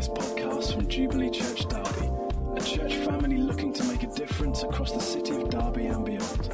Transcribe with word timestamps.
this 0.00 0.08
podcast 0.08 0.72
from 0.72 0.88
Jubilee 0.88 1.28
Church 1.28 1.68
Derby, 1.68 2.08
a 2.56 2.60
church 2.62 2.94
family 3.04 3.36
looking 3.36 3.70
to 3.74 3.84
make 3.84 4.02
a 4.02 4.06
difference 4.06 4.62
across 4.62 4.92
the 4.92 4.98
city 4.98 5.36
of 5.36 5.50
Derby 5.50 5.88
and 5.88 6.06
beyond. 6.06 6.52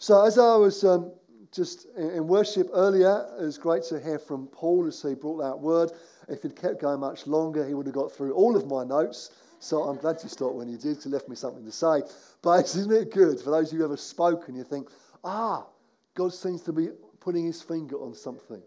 So, 0.01 0.25
as 0.25 0.39
I 0.39 0.57
was 0.57 0.83
um, 0.83 1.12
just 1.59 1.87
in, 1.97 2.29
worship 2.29 2.69
earlier, 2.73 3.27
it 3.37 3.43
was 3.43 3.59
great 3.59 3.83
to 3.83 3.99
hear 3.99 4.16
from 4.16 4.47
Paul 4.47 4.87
as 4.87 5.03
he 5.03 5.15
brought 5.16 5.39
that 5.39 5.59
word. 5.59 5.91
If 6.29 6.43
he'd 6.43 6.55
kept 6.55 6.80
going 6.80 7.01
much 7.01 7.27
longer, 7.27 7.66
he 7.66 7.75
would 7.75 7.87
have 7.87 7.97
got 7.97 8.12
through 8.12 8.33
all 8.33 8.57
of 8.57 8.69
my 8.69 8.85
notes. 8.85 9.33
So 9.59 9.83
I'm 9.83 9.97
glad 9.97 10.19
you 10.23 10.29
stopped 10.29 10.55
when 10.55 10.69
you 10.69 10.79
did, 10.79 10.91
because 10.91 11.07
it 11.07 11.09
left 11.11 11.29
me 11.29 11.35
something 11.35 11.65
to 11.65 11.73
say. 11.73 12.02
But 12.43 12.65
isn't 12.77 12.93
it 12.93 13.13
good 13.13 13.41
for 13.41 13.51
those 13.51 13.73
who 13.73 13.85
ever 13.85 13.97
spoken, 13.97 14.55
you 14.55 14.63
think, 14.63 14.89
ah, 15.25 15.66
God 16.15 16.33
seems 16.33 16.63
to 16.63 16.73
be 16.73 16.91
putting 17.19 17.45
his 17.45 17.61
finger 17.61 17.97
on 17.97 18.15
something. 18.15 18.63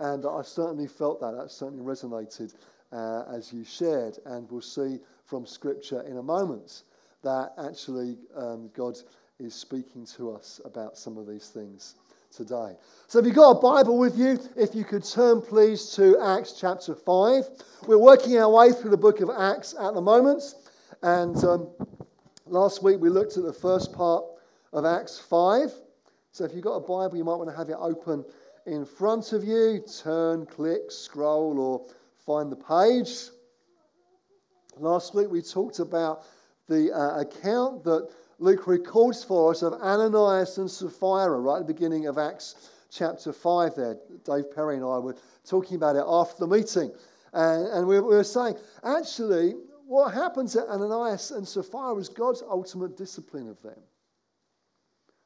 And 0.00 0.24
I 0.24 0.40
certainly 0.42 0.86
felt 0.86 1.20
that. 1.20 1.36
That 1.36 1.50
certainly 1.50 1.84
resonated 1.84 2.54
uh, 2.90 3.24
as 3.30 3.52
you 3.52 3.64
shared. 3.64 4.16
And 4.24 4.50
we'll 4.50 4.62
see 4.62 4.98
from 5.26 5.44
Scripture 5.44 6.00
in 6.08 6.16
a 6.16 6.22
moment 6.22 6.84
that 7.22 7.52
actually 7.58 8.16
um, 8.34 8.70
God 8.74 8.96
is 9.38 9.54
speaking 9.54 10.06
to 10.16 10.32
us 10.32 10.58
about 10.64 10.96
some 10.96 11.18
of 11.18 11.26
these 11.26 11.48
things 11.48 11.96
today. 12.36 12.76
So, 13.06 13.18
if 13.18 13.26
you've 13.26 13.34
got 13.34 13.50
a 13.50 13.60
Bible 13.60 13.98
with 13.98 14.18
you, 14.18 14.38
if 14.56 14.74
you 14.74 14.84
could 14.84 15.04
turn 15.04 15.40
please 15.40 15.90
to 15.90 16.18
Acts 16.20 16.54
chapter 16.58 16.94
5. 16.94 17.44
We're 17.86 17.98
working 17.98 18.36
our 18.38 18.50
way 18.50 18.72
through 18.72 18.90
the 18.90 18.96
book 18.96 19.20
of 19.20 19.30
Acts 19.30 19.74
at 19.80 19.94
the 19.94 20.00
moment. 20.00 20.42
And 21.02 21.36
um, 21.44 21.68
last 22.46 22.82
week 22.82 23.00
we 23.00 23.08
looked 23.08 23.36
at 23.36 23.44
the 23.44 23.52
first 23.52 23.92
part 23.92 24.24
of 24.72 24.84
Acts 24.84 25.18
5. 25.18 25.72
So, 26.32 26.44
if 26.44 26.52
you've 26.54 26.64
got 26.64 26.74
a 26.74 26.80
Bible, 26.80 27.16
you 27.16 27.24
might 27.24 27.36
want 27.36 27.50
to 27.50 27.56
have 27.56 27.68
it 27.68 27.76
open 27.78 28.24
in 28.66 28.84
front 28.84 29.32
of 29.32 29.44
you. 29.44 29.84
Turn, 30.02 30.46
click, 30.46 30.90
scroll, 30.90 31.58
or 31.60 31.86
find 32.26 32.50
the 32.50 32.56
page. 32.56 33.30
Last 34.78 35.14
week 35.14 35.30
we 35.30 35.40
talked 35.40 35.78
about 35.78 36.24
the 36.68 36.92
uh, 36.92 37.20
account 37.20 37.84
that 37.84 38.08
Luke 38.38 38.66
records 38.66 39.22
for 39.22 39.52
us 39.52 39.62
of 39.62 39.74
Ananias 39.74 40.58
and 40.58 40.70
Sapphira 40.70 41.38
right 41.38 41.60
at 41.60 41.66
the 41.66 41.72
beginning 41.72 42.06
of 42.06 42.18
Acts 42.18 42.70
chapter 42.90 43.32
5 43.32 43.74
there. 43.74 43.96
Dave 44.24 44.54
Perry 44.54 44.76
and 44.76 44.84
I 44.84 44.98
were 44.98 45.16
talking 45.44 45.76
about 45.76 45.96
it 45.96 46.04
after 46.06 46.40
the 46.40 46.46
meeting. 46.46 46.92
And, 47.32 47.66
and 47.68 47.86
we, 47.86 48.00
we 48.00 48.16
were 48.16 48.24
saying, 48.24 48.56
actually, 48.82 49.54
what 49.86 50.14
happened 50.14 50.48
to 50.50 50.68
Ananias 50.68 51.30
and 51.30 51.46
Sapphira 51.46 51.94
was 51.94 52.08
God's 52.08 52.42
ultimate 52.42 52.96
discipline 52.96 53.48
of 53.48 53.60
them 53.62 53.78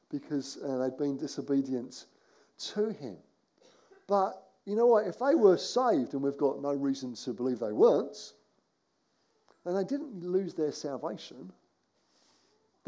because 0.09 0.57
uh, 0.63 0.77
they'd 0.77 0.97
been 0.97 1.17
disobedient 1.17 2.05
to 2.57 2.91
him. 2.91 3.17
But 4.07 4.43
you 4.65 4.75
know 4.75 4.87
what? 4.87 5.07
If 5.07 5.19
they 5.19 5.35
were 5.35 5.57
saved, 5.57 6.13
and 6.13 6.21
we've 6.21 6.37
got 6.37 6.61
no 6.61 6.73
reason 6.73 7.15
to 7.15 7.33
believe 7.33 7.59
they 7.59 7.71
weren't, 7.71 8.33
then 9.65 9.75
they 9.75 9.83
didn't 9.83 10.23
lose 10.23 10.53
their 10.53 10.71
salvation. 10.71 11.51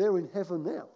They're 0.01 0.17
in 0.17 0.29
heaven 0.33 0.63
now. 0.63 0.87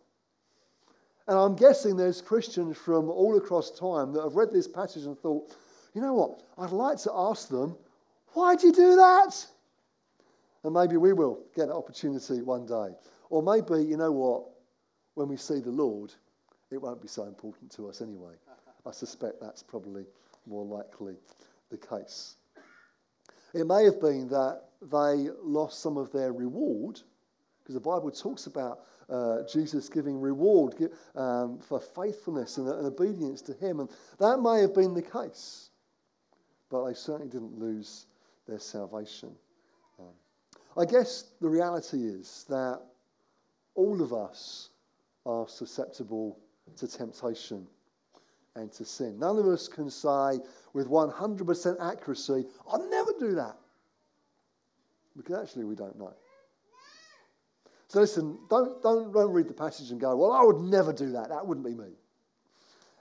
And 1.28 1.38
I'm 1.38 1.56
guessing 1.56 1.96
there's 1.96 2.22
Christians 2.22 2.76
from 2.76 3.08
all 3.08 3.38
across 3.38 3.70
time 3.70 4.12
that 4.14 4.24
have 4.24 4.34
read 4.34 4.52
this 4.52 4.68
passage 4.68 5.04
and 5.04 5.16
thought, 5.20 5.56
you 5.94 6.02
know 6.02 6.16
what? 6.16 6.42
I'd 6.58 6.72
like 6.72 6.98
to 7.04 7.12
ask 7.14 7.48
them, 7.48 7.78
why'd 8.34 8.64
you 8.64 8.72
do 8.72 8.96
that? 8.96 9.46
And 10.64 10.74
maybe 10.74 10.98
we 10.98 11.14
will 11.14 11.42
get 11.56 11.66
an 11.66 11.74
opportunity 11.74 12.42
one 12.42 12.66
day. 12.66 12.96
Or 13.30 13.44
maybe, 13.44 13.88
you 13.88 13.96
know 13.96 14.12
what? 14.12 14.46
When 15.14 15.28
we 15.28 15.38
see 15.38 15.60
the 15.60 15.70
Lord, 15.70 16.12
it 16.72 16.82
won't 16.82 17.00
be 17.00 17.08
so 17.08 17.26
important 17.26 17.72
to 17.74 17.88
us 17.88 18.02
anyway. 18.02 18.34
I 18.88 18.92
suspect 18.92 19.40
that's 19.40 19.62
probably 19.62 20.06
more 20.48 20.66
likely 20.66 21.18
the 21.70 21.78
case. 21.78 22.38
It 23.54 23.68
may 23.68 23.84
have 23.84 24.02
been 24.02 24.28
that 24.30 24.64
they 24.82 25.30
lost 25.44 25.84
some 25.84 25.96
of 25.96 26.12
their 26.12 26.34
reward, 26.34 27.02
because 27.62 27.76
the 27.76 27.82
Bible 27.82 28.12
talks 28.12 28.46
about 28.46 28.82
uh, 29.10 29.44
Jesus 29.52 29.90
giving 29.90 30.20
reward 30.20 30.76
um, 31.16 31.60
for 31.60 31.80
faithfulness 31.80 32.58
and, 32.58 32.68
and, 32.68 32.86
obedience 32.86 33.42
to 33.44 33.54
Him. 33.54 33.80
And 33.80 33.90
that 34.20 34.40
may 34.40 34.62
have 34.62 34.74
been 34.74 34.94
the 34.94 35.02
case, 35.02 35.70
but 36.70 36.86
they 36.86 36.94
certainly 36.94 37.32
didn't 37.32 37.58
lose 37.58 38.08
their 38.48 38.60
salvation. 38.60 39.32
Um, 40.00 40.14
I 40.78 40.86
guess 40.86 41.32
the 41.42 41.50
reality 41.50 42.08
is 42.08 42.46
that 42.50 42.82
all 43.76 44.02
of 44.02 44.14
us 44.14 44.70
are 45.26 45.48
susceptible 45.48 46.40
to 46.78 46.88
temptation 46.88 47.68
and 48.56 48.72
to 48.72 48.86
sin. 48.86 49.20
None 49.20 49.38
of 49.38 49.48
us 49.48 49.68
can 49.68 49.90
say 49.90 50.40
with 50.74 50.88
100% 50.88 51.94
accuracy, 51.94 52.46
I'll 52.72 52.90
never 52.90 53.12
do 53.20 53.36
that. 53.36 53.58
Because 55.18 55.44
actually, 55.44 55.66
we 55.66 55.76
don't 55.76 55.98
know. 55.98 56.14
So 57.88 58.00
listen, 58.00 58.38
don't, 58.50 58.82
don't, 58.82 59.14
don't 59.14 59.32
read 59.32 59.48
the 59.48 59.54
passage 59.54 59.92
and 59.92 60.00
go, 60.00 60.16
well, 60.16 60.32
I 60.32 60.44
would 60.44 60.60
never 60.60 60.92
do 60.92 61.12
that. 61.12 61.30
That 61.30 61.46
wouldn't 61.46 61.66
be 61.66 61.76
me. 61.76 61.92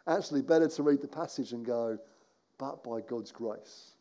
Actually, 0.07 0.43
better 0.43 0.69
to 0.69 0.83
read 0.83 1.01
the 1.01 1.09
passage 1.09 1.53
and 1.53 1.65
go, 1.65 1.99
but 2.59 2.85
by 2.85 3.01
God's 3.01 3.33
grace 3.33 3.93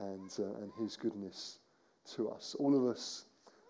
and, 0.00 0.30
uh, 0.38 0.60
and 0.60 0.72
His 0.78 0.96
goodness 0.96 1.60
to 2.16 2.28
us. 2.28 2.56
All 2.58 2.76
of 2.76 2.90
us 2.90 3.26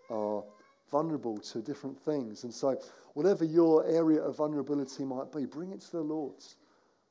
are 0.08 0.42
vulnerable 0.90 1.38
to 1.38 1.60
different 1.60 2.00
things. 2.00 2.44
And 2.44 2.52
so, 2.52 2.80
whatever 3.12 3.44
your 3.44 3.86
area 3.86 4.22
of 4.22 4.38
vulnerability 4.38 5.04
might 5.04 5.30
be, 5.30 5.44
bring 5.44 5.72
it 5.72 5.82
to 5.82 5.92
the 5.92 6.02
Lord. 6.02 6.42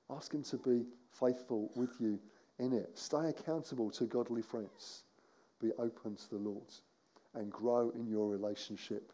Ask 0.09 0.33
Him 0.33 0.43
to 0.43 0.57
be 0.57 0.85
faithful 1.11 1.69
with 1.75 1.91
you 1.99 2.19
in 2.57 2.73
it. 2.73 2.97
Stay 2.97 3.29
accountable 3.29 3.91
to 3.91 4.05
godly 4.05 4.41
friends. 4.41 5.03
Be 5.61 5.71
open 5.77 6.15
to 6.15 6.29
the 6.31 6.37
Lord 6.37 6.73
and 7.35 7.51
grow 7.51 7.91
in 7.91 8.07
your 8.07 8.29
relationship 8.29 9.11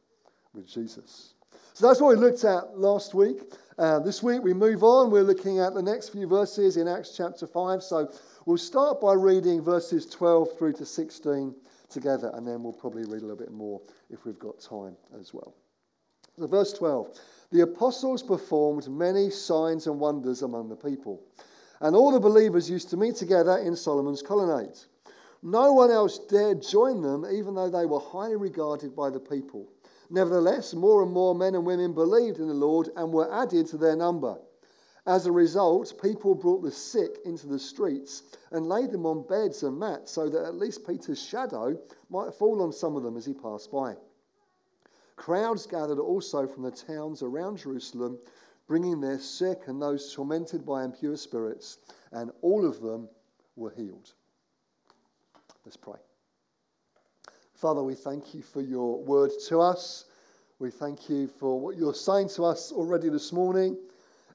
with 0.53 0.67
Jesus. 0.67 1.33
So 1.73 1.87
that's 1.87 2.01
what 2.01 2.15
we 2.15 2.15
looked 2.15 2.43
at 2.43 2.77
last 2.77 3.13
week. 3.13 3.41
Uh, 3.77 3.99
this 3.99 4.21
week 4.21 4.43
we 4.43 4.53
move 4.53 4.83
on. 4.83 5.09
We're 5.09 5.23
looking 5.23 5.59
at 5.59 5.73
the 5.73 5.81
next 5.81 6.09
few 6.09 6.27
verses 6.27 6.77
in 6.77 6.87
Acts 6.87 7.15
chapter 7.15 7.47
5. 7.47 7.81
So 7.81 8.11
we'll 8.45 8.57
start 8.57 9.01
by 9.01 9.13
reading 9.13 9.61
verses 9.61 10.05
12 10.05 10.57
through 10.57 10.73
to 10.73 10.85
16 10.85 11.55
together, 11.91 12.31
and 12.33 12.47
then 12.47 12.63
we'll 12.63 12.73
probably 12.73 13.03
read 13.03 13.21
a 13.21 13.25
little 13.25 13.35
bit 13.35 13.51
more 13.51 13.81
if 14.09 14.25
we've 14.25 14.39
got 14.39 14.59
time 14.59 14.95
as 15.19 15.33
well. 15.33 15.53
So, 16.39 16.47
verse 16.47 16.73
12 16.73 17.19
The 17.51 17.61
apostles 17.61 18.23
performed 18.23 18.87
many 18.89 19.29
signs 19.29 19.87
and 19.87 19.99
wonders 19.99 20.41
among 20.41 20.69
the 20.69 20.75
people, 20.75 21.21
and 21.81 21.95
all 21.95 22.11
the 22.11 22.19
believers 22.19 22.69
used 22.69 22.89
to 22.91 22.97
meet 22.97 23.15
together 23.15 23.57
in 23.57 23.75
Solomon's 23.75 24.21
colonnade. 24.21 24.77
No 25.44 25.74
one 25.74 25.90
else 25.90 26.19
dared 26.19 26.62
join 26.62 27.02
them, 27.02 27.25
even 27.25 27.56
though 27.56 27.69
they 27.69 27.85
were 27.85 28.00
highly 28.00 28.35
regarded 28.35 28.96
by 28.96 29.09
the 29.09 29.19
people. 29.19 29.68
Nevertheless, 30.09 30.74
more 30.74 31.02
and 31.02 31.12
more 31.12 31.34
men 31.34 31.56
and 31.56 31.66
women 31.66 31.94
believed 31.94 32.38
in 32.38 32.47
the 32.47 32.53
Lord 32.53 32.90
and 32.96 33.12
were 33.12 33.34
added 33.34 33.66
to 33.68 33.78
their 33.78 33.96
number. 33.96 34.38
As 35.07 35.25
a 35.25 35.31
result, 35.31 36.00
people 36.00 36.35
brought 36.35 36.62
the 36.62 36.72
sick 36.72 37.18
into 37.25 37.47
the 37.47 37.57
streets 37.57 38.24
and 38.52 38.69
laid 38.69 38.91
them 38.91 39.07
on 39.07 39.25
beds 39.25 39.63
and 39.63 39.79
mats 39.79 40.12
so 40.12 40.29
that 40.29 40.46
at 40.46 40.56
least 40.56 40.85
Peter's 40.85 41.22
shadow 41.22 41.75
might 42.09 42.35
fall 42.35 42.62
on 42.62 42.72
some 42.72 42.96
of 42.96 43.02
them 43.02 43.18
as 43.18 43.25
he 43.25 43.34
passed 43.34 43.72
by. 43.72 43.96
Crowds 45.16 45.66
gathered 45.66 46.00
also 46.00 46.46
from 46.46 46.61
the 46.61 46.72
towns 46.72 47.23
around 47.23 47.58
Jerusalem, 47.58 48.20
bringing 48.67 49.02
their 49.02 49.20
sick 49.20 49.64
and 49.67 49.82
those 49.82 50.14
tormented 50.14 50.66
by 50.66 50.84
impure 50.84 51.17
spirits, 51.17 51.79
and 52.11 52.32
all 52.41 52.64
of 52.64 52.79
them 52.79 53.09
were 53.55 53.72
healed. 53.72 54.14
Let's 55.66 55.78
pray. 55.78 55.99
Father, 57.53 57.84
we 57.84 57.93
thank 57.93 58.34
you 58.34 58.41
for 58.41 58.61
your 58.61 59.03
word 59.03 59.31
to 59.47 59.59
us. 59.59 60.05
We 60.59 60.72
thank 60.72 61.09
you 61.09 61.28
for 61.28 61.59
what 61.59 61.78
you're 61.78 61.93
saying 61.93 62.29
to 62.29 62.46
us 62.46 62.72
already 62.72 63.09
this 63.09 63.31
morning. 63.31 63.78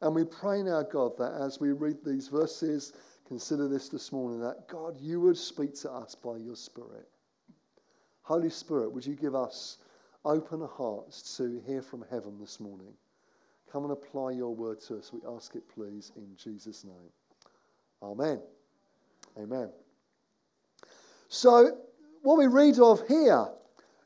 And 0.03 0.15
we 0.15 0.25
pray 0.25 0.63
now, 0.63 0.83
God, 0.83 1.17
that 1.19 1.41
as 1.41 1.59
we 1.59 1.73
read 1.73 1.97
these 2.05 2.29
verses, 2.29 2.93
consider 3.27 3.69
this 3.69 3.89
this 3.89 4.13
morning, 4.13 4.41
that 4.41 4.69
God, 4.69 4.97
you 5.01 5.21
would 5.21 5.37
speak 5.37 5.75
to 5.81 5.91
us 5.91 6.15
by 6.15 6.37
your 6.37 6.57
Spirit. 6.57 7.09
Holy 8.23 8.51
Spirit, 8.51 8.93
would 8.93 9.07
you 9.07 9.15
give 9.15 9.35
us 9.35 9.79
open 10.25 10.67
hearts 10.71 11.37
to 11.37 11.63
hear 11.67 11.83
from 11.83 12.05
heaven 12.11 12.39
this 12.39 12.61
morning? 12.61 12.93
Come 13.71 13.85
and 13.85 13.93
apply 13.93 14.33
your 14.33 14.55
word 14.55 14.81
to 14.83 14.99
us. 14.99 15.13
We 15.13 15.21
ask 15.29 15.55
it, 15.55 15.65
please, 15.69 16.13
in 16.17 16.37
Jesus' 16.37 16.85
name. 16.85 17.11
Amen. 18.03 18.41
Amen. 19.39 19.71
So, 21.29 21.79
what 22.23 22.39
we 22.39 22.47
read 22.47 22.79
of 22.79 23.07
here 23.09 23.47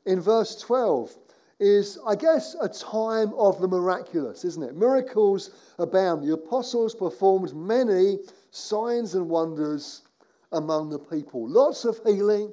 in 0.05 0.19
verse 0.19 0.59
12 0.59 1.15
is, 1.59 1.99
I 2.07 2.15
guess, 2.15 2.55
a 2.59 2.67
time 2.67 3.33
of 3.35 3.61
the 3.61 3.67
miraculous, 3.67 4.43
isn't 4.43 4.63
it? 4.63 4.75
Miracles 4.75 5.51
abound. 5.77 6.23
The 6.23 6.33
apostles 6.33 6.95
performed 6.95 7.53
many 7.55 8.17
signs 8.49 9.13
and 9.13 9.29
wonders 9.29 10.01
among 10.51 10.89
the 10.89 10.99
people. 10.99 11.47
Lots 11.47 11.85
of 11.85 11.99
healing, 12.03 12.51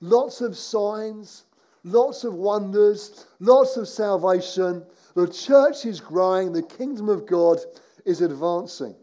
lots 0.00 0.42
of 0.42 0.56
signs, 0.56 1.44
lots 1.84 2.24
of 2.24 2.34
wonders, 2.34 3.26
lots 3.40 3.78
of 3.78 3.88
salvation. 3.88 4.84
The 5.14 5.28
church 5.28 5.86
is 5.86 6.00
growing, 6.00 6.52
the 6.52 6.62
kingdom 6.62 7.08
of 7.08 7.26
God 7.26 7.58
is 8.04 8.20
advancing. 8.20 8.94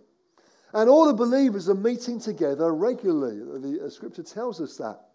And 0.74 0.90
all 0.90 1.08
the 1.08 1.14
believers 1.14 1.70
are 1.70 1.76
meeting 1.76 2.20
together 2.20 2.74
regularly. 2.74 3.38
The 3.38 3.86
uh, 3.86 3.90
scripture 3.90 4.24
tells 4.24 4.62
us 4.62 4.78
that. 4.78 5.07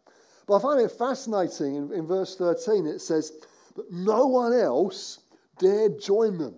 But 0.53 0.59
I 0.59 0.61
find 0.61 0.81
it 0.83 0.91
fascinating 0.91 1.77
in, 1.77 1.93
in 1.93 2.07
verse 2.07 2.37
13, 2.37 2.85
it 2.87 3.01
says, 3.01 3.33
But 3.75 3.87
no 3.91 4.27
one 4.27 4.53
else 4.53 5.21
dared 5.59 5.99
join 5.99 6.37
them. 6.37 6.57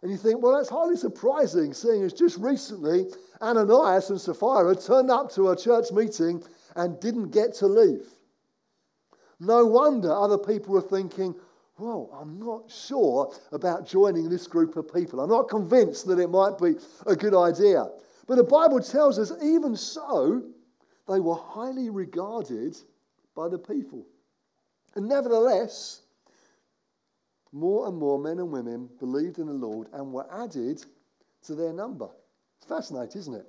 And 0.00 0.12
you 0.12 0.16
think, 0.16 0.40
well, 0.40 0.56
that's 0.56 0.68
hardly 0.68 0.96
surprising, 0.96 1.74
seeing 1.74 2.04
as 2.04 2.12
just 2.12 2.38
recently 2.38 3.06
Ananias 3.42 4.10
and 4.10 4.20
Sapphira 4.20 4.76
turned 4.76 5.10
up 5.10 5.28
to 5.32 5.48
a 5.48 5.56
church 5.56 5.90
meeting 5.90 6.40
and 6.76 7.00
didn't 7.00 7.30
get 7.30 7.52
to 7.54 7.66
leave. 7.66 8.06
No 9.40 9.66
wonder 9.66 10.12
other 10.12 10.38
people 10.38 10.74
were 10.74 10.80
thinking, 10.80 11.34
well, 11.78 12.16
I'm 12.20 12.38
not 12.38 12.70
sure 12.70 13.34
about 13.50 13.88
joining 13.88 14.28
this 14.28 14.46
group 14.46 14.76
of 14.76 14.94
people. 14.94 15.18
I'm 15.18 15.30
not 15.30 15.48
convinced 15.48 16.06
that 16.06 16.20
it 16.20 16.30
might 16.30 16.58
be 16.58 16.76
a 17.08 17.16
good 17.16 17.34
idea. 17.34 17.86
But 18.28 18.36
the 18.36 18.44
Bible 18.44 18.78
tells 18.78 19.18
us, 19.18 19.32
even 19.42 19.74
so, 19.74 20.44
they 21.08 21.20
were 21.20 21.36
highly 21.36 21.90
regarded 21.90 22.76
by 23.34 23.48
the 23.48 23.58
people. 23.58 24.06
And 24.94 25.08
nevertheless, 25.08 26.02
more 27.52 27.88
and 27.88 27.96
more 27.96 28.18
men 28.18 28.38
and 28.38 28.50
women 28.50 28.88
believed 28.98 29.38
in 29.38 29.46
the 29.46 29.52
Lord 29.52 29.88
and 29.92 30.12
were 30.12 30.26
added 30.32 30.84
to 31.46 31.54
their 31.54 31.72
number. 31.72 32.08
It's 32.58 32.66
fascinating, 32.68 33.20
isn't 33.20 33.34
it? 33.34 33.46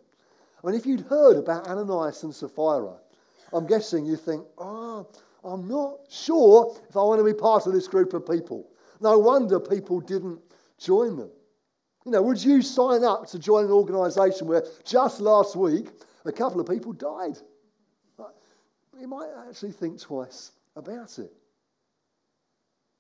I 0.64 0.68
mean, 0.68 0.76
if 0.76 0.86
you'd 0.86 1.02
heard 1.02 1.38
about 1.38 1.68
Ananias 1.68 2.24
and 2.24 2.34
Sapphira, 2.34 2.98
I'm 3.54 3.66
guessing 3.66 4.06
you 4.06 4.16
think, 4.16 4.46
oh, 4.58 5.08
I'm 5.44 5.68
not 5.68 6.00
sure 6.10 6.76
if 6.90 6.96
I 6.96 7.02
want 7.02 7.20
to 7.20 7.26
be 7.26 7.34
part 7.34 7.66
of 7.66 7.74
this 7.74 7.88
group 7.88 8.14
of 8.14 8.26
people. 8.26 8.68
No 9.02 9.18
wonder 9.18 9.60
people 9.60 10.02
didn't 10.02 10.40
join 10.78 11.18
them. 11.18 11.32
You 12.06 12.12
know, 12.12 12.22
would 12.22 12.44
you 12.44 12.62
sign 12.62 13.04
up 13.04 13.28
to 13.28 13.40
join 13.40 13.66
an 13.66 13.72
organisation 13.72 14.48
where 14.48 14.64
just 14.86 15.22
last 15.22 15.56
week 15.56 15.90
a 16.25 16.31
couple 16.31 16.60
of 16.60 16.68
people 16.68 16.94
died? 16.94 17.38
You 19.00 19.07
might 19.07 19.30
actually 19.48 19.71
think 19.71 20.00
twice 20.00 20.51
about 20.75 21.19
it. 21.19 21.31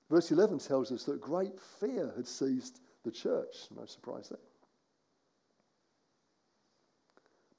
Verse 0.09 0.31
11 0.31 0.59
tells 0.59 0.91
us 0.91 1.03
that 1.03 1.19
great 1.19 1.59
fear 1.79 2.11
had 2.15 2.27
seized 2.27 2.79
the 3.03 3.11
church. 3.11 3.55
No 3.75 3.85
surprise 3.85 4.29
there. 4.29 4.39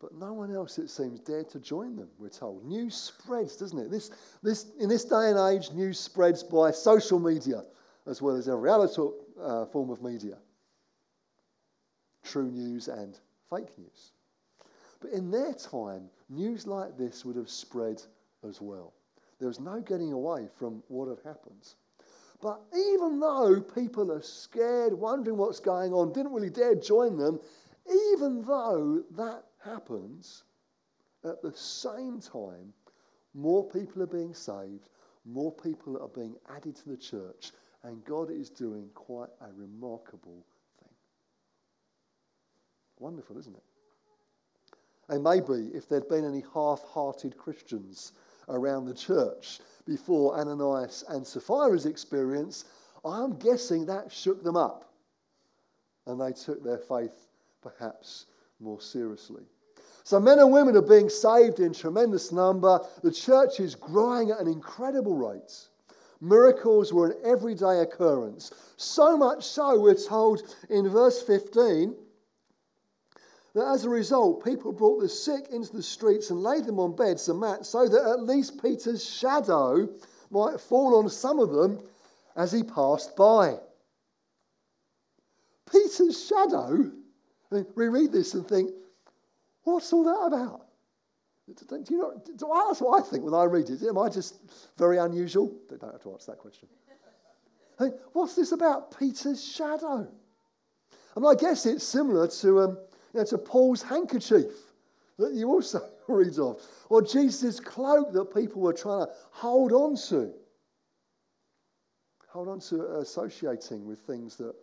But 0.01 0.15
no 0.15 0.33
one 0.33 0.55
else, 0.55 0.79
it 0.79 0.89
seems, 0.89 1.21
dared 1.21 1.51
to 1.51 1.61
join 1.61 1.95
them, 1.95 2.09
we're 2.19 2.31
told. 2.31 2.65
News 2.65 2.95
spreads, 2.95 3.57
doesn't 3.57 3.79
it? 3.79 3.91
This, 3.91 4.11
this, 4.43 4.71
in 4.81 4.89
this 4.89 5.05
day 5.05 5.31
and 5.31 5.39
age, 5.39 5.71
news 5.73 6.01
spreads 6.01 6.43
by 6.43 6.71
social 6.71 7.19
media 7.19 7.65
as 8.07 8.23
well 8.23 8.35
as 8.35 8.49
every 8.49 8.71
other 8.71 8.89
uh, 9.41 9.67
form 9.67 9.91
of 9.91 10.03
media 10.03 10.39
true 12.23 12.51
news 12.51 12.89
and 12.89 13.19
fake 13.49 13.77
news. 13.79 14.13
But 15.01 15.13
in 15.13 15.31
their 15.31 15.55
time, 15.55 16.11
news 16.29 16.67
like 16.67 16.97
this 16.97 17.25
would 17.25 17.37
have 17.37 17.51
spread 17.51 18.03
as 18.47 18.61
well. 18.61 18.93
There 19.39 19.49
was 19.49 19.61
no 19.61 19.81
getting 19.81 20.13
away 20.13 20.49
from 20.55 20.83
what 20.89 21.09
had 21.09 21.19
happened. 21.25 21.75
But 22.43 22.61
even 22.75 23.21
though 23.21 23.61
people 23.61 24.13
are 24.13 24.23
scared, 24.23 24.93
wondering 24.93 25.37
what's 25.37 25.61
going 25.61 25.93
on, 25.93 26.13
didn't 26.13 26.33
really 26.33 26.51
dare 26.51 26.75
join 26.75 27.17
them, 27.17 27.41
even 27.89 28.43
though 28.43 29.03
that 29.17 29.45
happens, 29.63 30.45
at 31.25 31.43
the 31.43 31.53
same 31.53 32.21
time, 32.21 32.73
more 33.35 33.69
people 33.69 34.03
are 34.03 34.07
being 34.07 34.35
saved, 34.35 34.89
more 35.25 35.53
people 35.53 36.01
are 36.01 36.09
being 36.09 36.35
added 36.55 36.77
to 36.77 36.89
the 36.89 36.97
church, 36.97 37.53
and 37.83 38.05
God 38.05 38.31
is 38.31 38.51
doing 38.51 38.89
quite 38.95 39.29
a 39.41 39.53
remarkable 39.55 40.45
thing. 40.79 40.95
Wonderful, 42.99 43.39
isn't 43.39 43.57
it? 43.57 43.63
And 45.11 45.25
maybe 45.25 45.71
if 45.75 45.89
there'd 45.89 46.09
been 46.09 46.25
any 46.25 46.45
half 46.55 46.85
hearted 46.85 47.37
Christians 47.37 48.13
around 48.49 48.85
the 48.85 48.95
church 48.95 49.59
before 49.85 50.39
Ananias 50.39 51.05
and 51.09 51.27
Sapphira's 51.27 51.85
experience, 51.85 52.65
I'm 53.05 53.37
guessing 53.39 53.85
that 53.87 54.13
shook 54.13 54.45
them 54.45 54.57
up. 54.57 54.93
And 56.07 56.21
they 56.21 56.33
took 56.33 56.63
their 56.63 56.79
faith 56.79 57.27
perhaps 57.61 58.27
more 58.61 58.81
seriously. 58.81 59.43
So, 60.05 60.21
men 60.21 60.39
and 60.39 60.53
women 60.53 60.77
are 60.77 60.83
being 60.83 61.09
saved 61.09 61.59
in 61.59 61.73
tremendous 61.75 62.31
number. 62.31 62.81
The 63.03 63.13
church 63.13 63.59
is 63.59 63.75
growing 63.75 64.31
at 64.31 64.39
an 64.39 64.47
incredible 64.47 65.17
rate. 65.17 65.69
Miracles 66.21 66.93
were 66.93 67.11
an 67.11 67.17
everyday 67.25 67.81
occurrence. 67.81 68.53
So 68.77 69.17
much 69.17 69.45
so, 69.45 69.81
we're 69.81 69.95
told 69.95 70.43
in 70.69 70.89
verse 70.89 71.21
15 71.21 71.97
that 73.55 73.67
as 73.67 73.85
a 73.85 73.89
result, 73.89 74.45
people 74.45 74.73
brought 74.73 75.01
the 75.01 75.09
sick 75.09 75.49
into 75.51 75.73
the 75.73 75.83
streets 75.83 76.31
and 76.31 76.43
laid 76.43 76.65
them 76.65 76.79
on 76.79 76.95
beds 76.95 77.29
and 77.29 77.41
mats 77.41 77.69
so 77.69 77.89
that 77.89 78.11
at 78.11 78.23
least 78.23 78.63
Peter's 78.63 79.05
shadow 79.05 79.89
might 80.31 80.61
fall 80.61 80.97
on 80.97 81.09
some 81.09 81.39
of 81.41 81.51
them 81.51 81.81
as 82.37 82.53
he 82.53 82.63
passed 82.63 83.17
by. 83.17 83.57
Peter's 85.71 86.27
shadow? 86.27 86.91
I 87.51 87.55
mean, 87.55 87.67
we 87.75 87.89
read 87.89 88.13
this 88.13 88.35
and 88.35 88.47
think, 88.47 88.71
what's 89.65 89.93
all 89.93 90.05
that 90.05 90.35
about? 90.35 90.67
Do 91.69 91.85
you 91.89 91.99
know, 91.99 92.23
that's 92.25 92.81
what 92.81 93.03
I 93.03 93.09
think 93.09 93.25
when 93.25 93.35
I 93.35 93.45
read 93.45 93.69
it. 93.71 93.83
Am 93.83 93.99
I 93.99 94.09
just 94.09 94.37
very 94.79 94.99
unusual? 94.99 95.53
They 95.69 95.77
don't 95.77 95.91
have 95.91 96.03
to 96.03 96.13
answer 96.13 96.33
that 96.33 96.39
question. 96.39 96.69
Hey, 97.79 97.91
what's 98.13 98.37
this 98.37 98.53
about 98.53 98.97
Peter's 98.97 99.45
shadow? 99.45 100.07
I 101.17 101.21
mean, 101.21 101.27
I 101.27 101.35
guess 101.35 101.67
it's 101.67 101.85
similar 101.85 102.29
to 102.29 102.61
um, 102.61 102.79
you 103.13 103.21
know, 103.21 103.27
to 103.27 103.39
Paul's 103.39 103.83
handkerchief 103.83 104.53
that 105.19 105.35
you 105.35 105.49
also 105.49 105.81
read 106.09 106.39
of, 106.39 106.61
or 106.89 107.03
Jesus' 107.03 107.61
cloak 107.61 108.13
that 108.13 108.35
people 108.35 108.63
were 108.63 108.73
trying 108.73 109.07
to 109.07 109.13
hold 109.31 109.73
on 109.73 109.97
to. 110.09 110.33
Hold 112.29 112.49
on 112.49 112.61
to 112.61 112.99
associating 112.99 113.87
with 113.87 113.99
things 114.01 114.37
that 114.37 114.55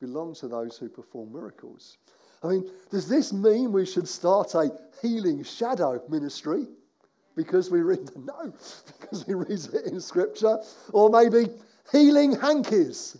belong 0.00 0.34
to 0.34 0.48
those 0.48 0.76
who 0.78 0.88
perform 0.88 1.32
miracles. 1.32 1.98
I 2.42 2.48
mean, 2.48 2.70
does 2.90 3.08
this 3.08 3.32
mean 3.32 3.70
we 3.70 3.86
should 3.86 4.08
start 4.08 4.54
a 4.54 4.70
healing 5.00 5.44
shadow 5.44 6.02
ministry? 6.08 6.66
Because 7.36 7.70
we 7.70 7.80
read 7.80 8.10
no, 8.16 8.52
because 9.00 9.26
we 9.26 9.34
read 9.34 9.50
it 9.50 9.86
in 9.86 10.00
scripture, 10.00 10.58
or 10.92 11.08
maybe 11.10 11.50
healing 11.90 12.38
hankies 12.38 13.16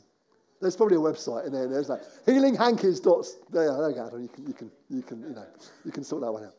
there's 0.62 0.76
probably 0.76 0.96
a 0.96 1.00
website 1.00 1.46
in 1.46 1.52
there. 1.52 1.66
There's 1.66 1.88
like 1.88 2.02
healinghankies. 2.26 3.02
There, 3.50 3.76
there 3.76 3.90
you 3.90 3.96
go. 3.96 4.16
You 4.16 4.28
can, 4.28 4.46
you 4.46 4.54
can, 4.54 4.70
you 4.88 5.02
can, 5.02 5.20
you 5.22 5.34
know, 5.34 5.46
you 5.84 5.90
can 5.90 6.04
sort 6.04 6.22
that 6.22 6.32
one 6.32 6.44
out. 6.44 6.54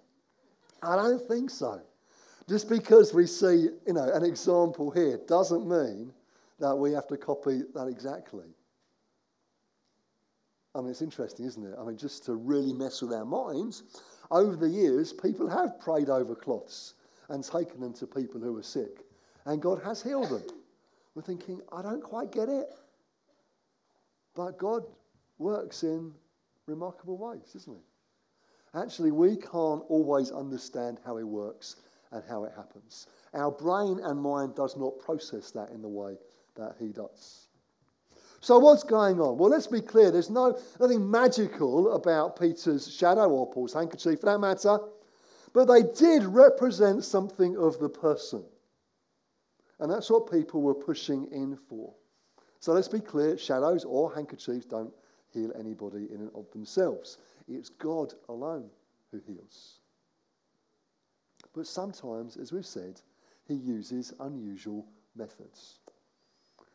I 0.84 0.98
don't 0.98 1.26
think 1.28 1.50
so. 1.50 1.82
Just 2.50 2.68
because 2.68 3.14
we 3.14 3.26
see, 3.26 3.70
you 3.88 3.94
know, 3.94 4.12
an 4.14 4.26
example 4.26 4.92
here 4.92 5.18
doesn't 5.26 5.66
mean 5.66 6.12
that 6.60 6.76
we 6.76 6.92
have 6.92 7.08
to 7.08 7.18
copy 7.18 7.62
that 7.74 7.88
exactly. 7.88 8.44
I 10.76 10.82
mean, 10.82 10.90
it's 10.90 11.02
interesting, 11.02 11.46
isn't 11.46 11.66
it? 11.66 11.76
I 11.80 11.86
mean, 11.86 11.98
just 11.98 12.26
to 12.26 12.34
really 12.34 12.74
mess 12.74 13.02
with 13.02 13.14
our 13.14 13.26
minds, 13.26 13.84
over 14.32 14.58
the 14.58 14.68
years, 14.68 15.14
people 15.14 15.50
have 15.50 15.80
prayed 15.80 16.10
over 16.10 16.36
cloths 16.36 16.96
and 17.30 17.42
taken 17.44 17.80
them 17.80 17.94
to 17.94 18.08
people 18.08 18.42
who 18.42 18.58
are 18.58 18.64
sick, 18.64 19.06
and 19.46 19.62
God 19.62 19.82
has 19.84 20.04
healed 20.04 20.30
them. 20.30 20.44
We're 21.16 21.22
thinking, 21.22 21.62
I 21.72 21.82
don't 21.82 22.04
quite 22.04 22.32
get 22.32 22.50
it. 22.50 22.74
But 24.36 24.58
God 24.58 24.84
works 25.38 25.84
in 25.84 26.14
remarkable 26.66 27.18
ways, 27.18 27.52
doesn't 27.54 27.74
he? 27.74 27.82
Actually, 28.76 29.12
we 29.12 29.36
can't 29.36 29.84
always 29.90 30.32
understand 30.32 31.00
how 31.06 31.18
he 31.18 31.24
works 31.24 31.76
and 32.12 32.24
how 32.28 32.44
it 32.44 32.54
happens. 32.56 33.08
Our 33.34 33.52
brain 33.52 34.00
and 34.04 34.20
mind 34.20 34.56
does 34.56 34.76
not 34.78 35.00
process 35.00 35.52
that 35.52 35.70
in 35.70 35.82
the 35.82 35.90
way 35.90 36.18
that 36.56 36.76
he 36.80 36.92
does. 36.92 37.48
So 38.40 38.60
what's 38.60 38.84
going 38.84 39.22
on? 39.22 39.38
Well, 39.38 39.50
let's 39.50 39.68
be 39.68 39.82
clear. 39.82 40.12
There's 40.12 40.30
no, 40.30 40.60
nothing 40.80 41.10
magical 41.10 41.94
about 41.94 42.38
Peter's 42.38 42.94
shadow 42.94 43.30
or 43.30 43.50
Paul's 43.50 43.74
handkerchief 43.74 44.20
for 44.20 44.26
that 44.26 44.40
matter. 44.40 44.80
But 45.54 45.66
they 45.66 45.84
did 45.84 46.24
represent 46.26 47.04
something 47.04 47.56
of 47.58 47.80
the 47.80 47.90
person. 47.90 48.44
And 49.80 49.92
that's 49.92 50.10
what 50.10 50.32
people 50.32 50.62
were 50.62 50.76
pushing 50.76 51.28
in 51.32 51.56
for. 51.56 51.94
So 52.64 52.72
let's 52.72 52.88
be 52.88 53.02
clear 53.02 53.38
shadows 53.38 53.84
or 53.84 54.16
handkerchiefs 54.16 54.66
don't 54.66 54.94
heal 55.34 55.52
anybody 55.60 56.08
in 56.14 56.22
and 56.22 56.32
of 56.34 56.50
themselves. 56.54 57.18
It's 57.46 57.68
God 57.68 58.14
alone 58.30 58.70
who 59.12 59.20
heals. 59.28 59.82
But 61.54 61.68
sometimes, 61.68 62.38
as 62.38 62.54
we've 62.54 62.66
said, 62.66 63.02
he 63.50 63.56
uses 63.56 64.14
unusual 64.22 64.88
methods. 65.14 65.80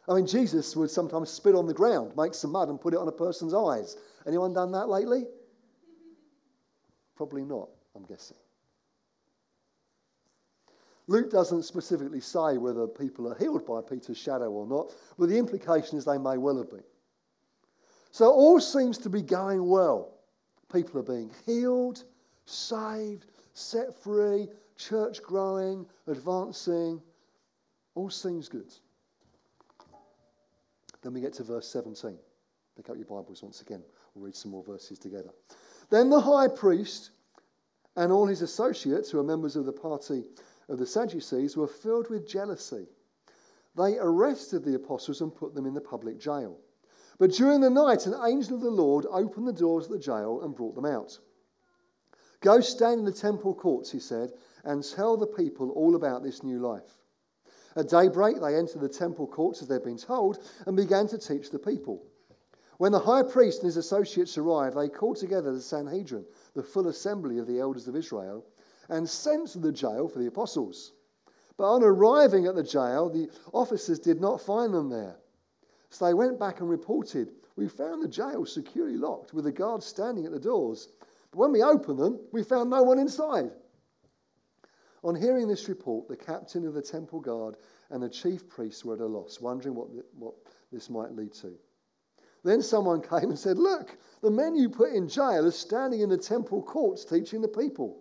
I 0.06 0.14
mean, 0.14 0.26
Jesus 0.26 0.76
would 0.76 0.90
sometimes 0.90 1.30
spit 1.30 1.54
on 1.54 1.66
the 1.66 1.72
ground, 1.72 2.12
make 2.18 2.34
some 2.34 2.52
mud, 2.52 2.68
and 2.68 2.78
put 2.78 2.92
it 2.92 2.98
on 2.98 3.08
a 3.08 3.12
person's 3.12 3.54
eyes. 3.54 3.96
Anyone 4.26 4.52
done 4.52 4.72
that 4.72 4.90
lately? 4.90 5.24
Probably 7.16 7.46
not. 7.46 7.70
I'm 7.96 8.04
guessing. 8.04 8.36
Luke 11.08 11.30
doesn't 11.30 11.62
specifically 11.62 12.20
say 12.20 12.58
whether 12.58 12.86
people 12.86 13.32
are 13.32 13.34
healed 13.38 13.66
by 13.66 13.80
Peter's 13.80 14.18
shadow 14.18 14.50
or 14.50 14.66
not, 14.66 14.92
but 15.18 15.30
the 15.30 15.38
implication 15.38 15.96
is 15.96 16.04
they 16.04 16.18
may 16.18 16.36
well 16.36 16.58
have 16.58 16.70
been. 16.70 16.84
So 18.10 18.30
all 18.30 18.60
seems 18.60 18.98
to 18.98 19.08
be 19.08 19.22
going 19.22 19.66
well. 19.66 20.12
People 20.70 21.00
are 21.00 21.02
being 21.02 21.30
healed, 21.46 22.04
saved, 22.44 23.24
set 23.54 23.98
free, 24.02 24.48
church 24.76 25.22
growing, 25.22 25.86
advancing. 26.06 27.00
All 27.94 28.10
seems 28.10 28.48
good. 28.48 28.72
Then 31.02 31.14
we 31.14 31.22
get 31.22 31.32
to 31.34 31.42
verse 31.42 31.68
17. 31.68 32.18
Pick 32.76 32.90
up 32.90 32.96
your 32.96 33.06
Bibles 33.06 33.42
once 33.42 33.62
again. 33.62 33.82
We'll 34.14 34.26
read 34.26 34.36
some 34.36 34.50
more 34.50 34.62
verses 34.62 34.98
together. 34.98 35.30
Then 35.88 36.10
the 36.10 36.20
high 36.20 36.48
priest 36.48 37.12
and 37.96 38.12
all 38.12 38.26
his 38.26 38.42
associates, 38.42 39.10
who 39.10 39.18
are 39.18 39.24
members 39.24 39.56
of 39.56 39.66
the 39.66 39.72
party 39.72 40.22
of 40.68 40.78
the 40.78 40.86
Sadducees, 40.86 41.56
were 41.56 41.66
filled 41.66 42.10
with 42.10 42.28
jealousy. 42.28 42.86
They 43.76 43.98
arrested 43.98 44.64
the 44.64 44.74
apostles 44.74 45.20
and 45.20 45.34
put 45.34 45.54
them 45.54 45.66
in 45.66 45.74
the 45.74 45.80
public 45.80 46.18
jail. 46.18 46.58
But 47.18 47.32
during 47.32 47.60
the 47.60 47.70
night, 47.70 48.06
an 48.06 48.14
angel 48.26 48.56
of 48.56 48.62
the 48.62 48.70
Lord 48.70 49.06
opened 49.10 49.48
the 49.48 49.52
doors 49.52 49.86
of 49.86 49.92
the 49.92 49.98
jail 49.98 50.42
and 50.42 50.54
brought 50.54 50.74
them 50.74 50.86
out. 50.86 51.18
Go 52.40 52.60
stand 52.60 53.00
in 53.00 53.04
the 53.04 53.12
temple 53.12 53.54
courts, 53.54 53.90
he 53.90 53.98
said, 53.98 54.32
and 54.64 54.84
tell 54.84 55.16
the 55.16 55.26
people 55.26 55.70
all 55.70 55.96
about 55.96 56.22
this 56.22 56.42
new 56.42 56.60
life. 56.60 56.98
At 57.74 57.88
daybreak, 57.88 58.40
they 58.40 58.56
entered 58.56 58.80
the 58.80 58.88
temple 58.88 59.26
courts 59.26 59.62
as 59.62 59.68
they'd 59.68 59.82
been 59.82 59.98
told 59.98 60.38
and 60.66 60.76
began 60.76 61.06
to 61.08 61.18
teach 61.18 61.50
the 61.50 61.58
people. 61.58 62.04
When 62.78 62.92
the 62.92 63.00
high 63.00 63.24
priest 63.24 63.58
and 63.58 63.66
his 63.66 63.76
associates 63.76 64.38
arrived, 64.38 64.76
they 64.76 64.88
called 64.88 65.16
together 65.16 65.52
the 65.52 65.60
Sanhedrin, 65.60 66.24
the 66.54 66.62
full 66.62 66.86
assembly 66.86 67.38
of 67.38 67.46
the 67.48 67.58
elders 67.58 67.88
of 67.88 67.96
Israel, 67.96 68.44
and 68.88 69.08
sent 69.08 69.48
to 69.48 69.58
the 69.58 69.72
jail 69.72 70.08
for 70.08 70.18
the 70.18 70.26
apostles. 70.26 70.92
But 71.56 71.72
on 71.72 71.82
arriving 71.82 72.46
at 72.46 72.54
the 72.54 72.62
jail, 72.62 73.10
the 73.10 73.28
officers 73.52 73.98
did 73.98 74.20
not 74.20 74.40
find 74.40 74.72
them 74.72 74.88
there. 74.88 75.16
So 75.90 76.04
they 76.04 76.14
went 76.14 76.38
back 76.38 76.60
and 76.60 76.70
reported, 76.70 77.32
We 77.56 77.68
found 77.68 78.02
the 78.02 78.08
jail 78.08 78.46
securely 78.46 78.96
locked 78.96 79.34
with 79.34 79.44
the 79.44 79.52
guards 79.52 79.86
standing 79.86 80.24
at 80.24 80.32
the 80.32 80.38
doors. 80.38 80.88
But 81.30 81.38
when 81.38 81.52
we 81.52 81.62
opened 81.62 81.98
them, 81.98 82.20
we 82.32 82.42
found 82.42 82.70
no 82.70 82.82
one 82.82 82.98
inside. 82.98 83.50
On 85.04 85.14
hearing 85.14 85.48
this 85.48 85.68
report, 85.68 86.08
the 86.08 86.16
captain 86.16 86.66
of 86.66 86.74
the 86.74 86.82
temple 86.82 87.20
guard 87.20 87.56
and 87.90 88.02
the 88.02 88.08
chief 88.08 88.48
priests 88.48 88.84
were 88.84 88.94
at 88.94 89.00
a 89.00 89.06
loss, 89.06 89.40
wondering 89.40 89.74
what, 89.74 89.88
what 90.14 90.34
this 90.72 90.90
might 90.90 91.12
lead 91.12 91.32
to. 91.34 91.54
Then 92.44 92.62
someone 92.62 93.00
came 93.02 93.30
and 93.30 93.38
said, 93.38 93.58
Look, 93.58 93.96
the 94.22 94.30
men 94.30 94.54
you 94.54 94.68
put 94.68 94.92
in 94.92 95.08
jail 95.08 95.46
are 95.46 95.50
standing 95.50 96.00
in 96.00 96.08
the 96.08 96.18
temple 96.18 96.62
courts 96.62 97.04
teaching 97.04 97.40
the 97.40 97.48
people. 97.48 98.00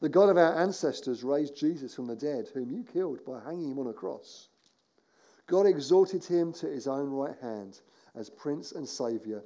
The 0.00 0.08
God 0.08 0.28
of 0.28 0.36
our 0.36 0.54
ancestors 0.60 1.24
raised 1.24 1.56
Jesus 1.56 1.94
from 1.94 2.06
the 2.06 2.16
dead, 2.16 2.48
whom 2.52 2.70
you 2.70 2.84
killed 2.84 3.24
by 3.24 3.40
hanging 3.42 3.70
him 3.72 3.78
on 3.78 3.86
a 3.86 3.92
cross. 3.92 4.48
God 5.46 5.66
exalted 5.66 6.24
him 6.24 6.52
to 6.54 6.66
his 6.66 6.86
own 6.86 7.08
right 7.08 7.36
hand 7.40 7.80
as 8.14 8.28
Prince 8.28 8.72
and 8.72 8.86
Saviour, 8.86 9.42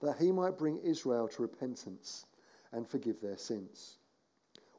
that 0.00 0.16
he 0.18 0.32
might 0.32 0.58
bring 0.58 0.78
Israel 0.78 1.28
to 1.28 1.42
repentance 1.42 2.26
and 2.72 2.88
forgive 2.88 3.20
their 3.20 3.36
sins. 3.36 3.98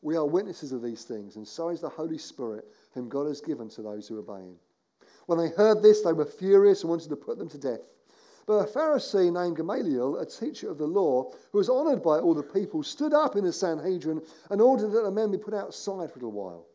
We 0.01 0.18
are 0.18 0.25
witnesses 0.25 0.74
of 0.74 0.82
these 0.82 1.06
things, 1.06 1.38
and 1.38 1.48
so 1.48 1.70
is 1.70 1.80
the 1.80 1.88
Holy 1.88 2.18
Spirit, 2.18 2.65
whom 2.94 3.08
God 3.08 3.27
has 3.27 3.39
given 3.39 3.70
to 3.70 3.82
those 3.82 4.08
who 4.08 4.20
obey 4.20 4.42
him. 4.42 4.56
When 5.27 5.38
they 5.38 5.50
heard 5.50 5.82
this, 5.82 6.01
they 6.01 6.12
were 6.12 6.25
furious 6.25 6.82
and 6.82 6.89
wanted 6.89 7.10
to 7.10 7.15
put 7.15 7.38
them 7.38 7.50
to 7.50 7.58
death. 7.58 7.80
But 8.45 8.67
a 8.67 8.71
Pharisee 8.71 9.31
named 9.31 9.57
Gamaliel, 9.57 10.17
a 10.17 10.25
teacher 10.25 10.69
of 10.69 10.77
the 10.77 10.88
law, 10.88 11.31
who 11.51 11.57
was 11.57 11.69
honored 11.69 12.03
by 12.03 12.19
all 12.19 12.33
the 12.33 12.43
people, 12.43 12.83
stood 12.83 13.13
up 13.13 13.35
in 13.35 13.45
the 13.45 13.53
Sanhedrin 13.53 14.21
and 14.50 14.62
ordered 14.62 14.91
that 14.91 15.03
the 15.03 15.12
men 15.12 15.31
be 15.31 15.38
put 15.38 15.53
outside 15.53 16.12
for 16.12 16.19
a 16.19 16.23
little 16.23 16.31
while. 16.31 16.65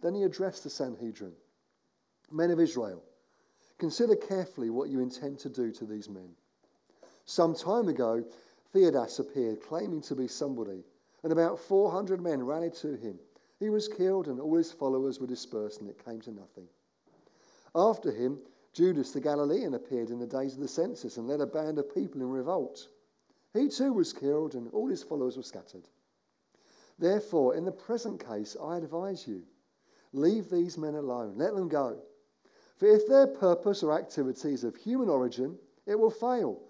Then 0.00 0.14
he 0.14 0.22
addressed 0.22 0.64
the 0.64 0.70
Sanhedrin 0.70 1.34
Men 2.30 2.50
of 2.50 2.60
Israel, 2.60 3.02
consider 3.76 4.16
carefully 4.16 4.70
what 4.70 4.88
you 4.88 5.00
intend 5.00 5.38
to 5.40 5.50
do 5.50 5.70
to 5.72 5.84
these 5.84 6.08
men. 6.08 6.30
Some 7.26 7.54
time 7.54 7.88
ago, 7.88 8.24
Theudas 8.72 9.18
appeared, 9.18 9.60
claiming 9.60 10.00
to 10.02 10.14
be 10.14 10.26
somebody, 10.26 10.82
and 11.22 11.32
about 11.32 11.58
400 11.58 12.22
men 12.22 12.42
rallied 12.42 12.74
to 12.76 12.96
him. 12.96 13.18
He 13.58 13.68
was 13.68 13.86
killed, 13.86 14.28
and 14.28 14.40
all 14.40 14.56
his 14.56 14.72
followers 14.72 15.20
were 15.20 15.26
dispersed, 15.26 15.82
and 15.82 15.90
it 15.90 16.02
came 16.02 16.22
to 16.22 16.32
nothing. 16.32 16.66
After 17.74 18.10
him, 18.10 18.40
Judas 18.72 19.12
the 19.12 19.20
Galilean 19.20 19.74
appeared 19.74 20.10
in 20.10 20.18
the 20.18 20.26
days 20.26 20.54
of 20.54 20.60
the 20.60 20.68
census 20.68 21.18
and 21.18 21.28
led 21.28 21.40
a 21.40 21.46
band 21.46 21.78
of 21.78 21.94
people 21.94 22.20
in 22.20 22.30
revolt. 22.30 22.88
He 23.52 23.68
too 23.68 23.92
was 23.92 24.12
killed, 24.12 24.54
and 24.54 24.68
all 24.72 24.88
his 24.88 25.02
followers 25.02 25.36
were 25.36 25.42
scattered. 25.42 25.88
Therefore, 26.98 27.54
in 27.54 27.64
the 27.64 27.72
present 27.72 28.24
case, 28.24 28.56
I 28.62 28.78
advise 28.78 29.26
you 29.26 29.42
leave 30.14 30.50
these 30.50 30.76
men 30.76 30.94
alone, 30.94 31.34
let 31.36 31.54
them 31.54 31.68
go. 31.68 31.98
For 32.76 32.86
if 32.86 33.06
their 33.06 33.26
purpose 33.26 33.82
or 33.82 33.92
activity 33.92 34.52
is 34.52 34.64
of 34.64 34.76
human 34.76 35.08
origin, 35.08 35.58
it 35.86 35.98
will 35.98 36.10
fail. 36.10 36.60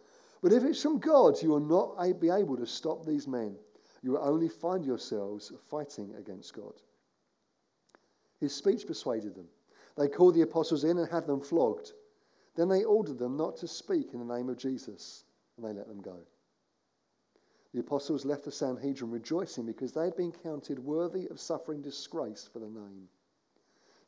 But 0.42 0.52
if 0.52 0.64
it's 0.64 0.82
from 0.82 0.98
God, 0.98 1.40
you 1.42 1.50
will 1.50 1.60
not 1.60 2.20
be 2.20 2.30
able 2.30 2.56
to 2.56 2.66
stop 2.66 3.04
these 3.04 3.28
men. 3.28 3.56
You 4.02 4.12
will 4.12 4.24
only 4.24 4.48
find 4.48 4.84
yourselves 4.84 5.52
fighting 5.70 6.14
against 6.16 6.54
God. 6.54 6.74
His 8.40 8.54
speech 8.54 8.86
persuaded 8.86 9.34
them. 9.34 9.48
They 9.96 10.08
called 10.08 10.34
the 10.34 10.42
apostles 10.42 10.84
in 10.84 10.98
and 10.98 11.08
had 11.08 11.26
them 11.26 11.40
flogged. 11.40 11.92
Then 12.54 12.68
they 12.68 12.84
ordered 12.84 13.18
them 13.18 13.36
not 13.36 13.56
to 13.58 13.68
speak 13.68 14.12
in 14.12 14.26
the 14.26 14.34
name 14.34 14.48
of 14.48 14.58
Jesus, 14.58 15.24
and 15.56 15.66
they 15.66 15.72
let 15.72 15.88
them 15.88 16.00
go. 16.00 16.18
The 17.72 17.80
apostles 17.80 18.26
left 18.26 18.44
the 18.44 18.52
Sanhedrin 18.52 19.10
rejoicing 19.10 19.64
because 19.64 19.92
they 19.92 20.04
had 20.04 20.16
been 20.16 20.32
counted 20.32 20.78
worthy 20.78 21.26
of 21.28 21.40
suffering 21.40 21.80
disgrace 21.80 22.48
for 22.52 22.58
the 22.58 22.68
name. 22.68 23.08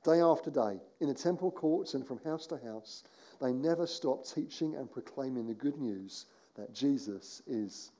Day 0.04 0.20
after 0.20 0.50
day, 0.50 0.78
in 1.00 1.08
the 1.08 1.14
temple 1.14 1.50
courts 1.50 1.94
and 1.94 2.06
from 2.06 2.18
house 2.18 2.46
to 2.48 2.58
house, 2.58 3.04
they 3.40 3.54
never 3.54 3.86
stopped 3.86 4.34
teaching 4.34 4.74
and 4.74 4.90
proclaiming 4.90 5.46
the 5.46 5.54
good 5.54 5.78
news 5.78 6.26
that 6.56 6.74
Jesus 6.74 7.40
is 7.46 7.90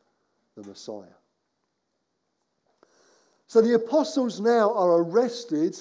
the 0.54 0.62
Messiah. 0.64 1.16
So 3.46 3.62
the 3.62 3.74
apostles 3.74 4.38
now 4.38 4.74
are 4.74 5.02
arrested 5.02 5.80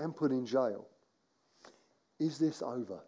and 0.00 0.16
put 0.16 0.32
in 0.32 0.46
jail. 0.46 0.86
Is 2.18 2.38
this 2.38 2.62
over? 2.62 3.00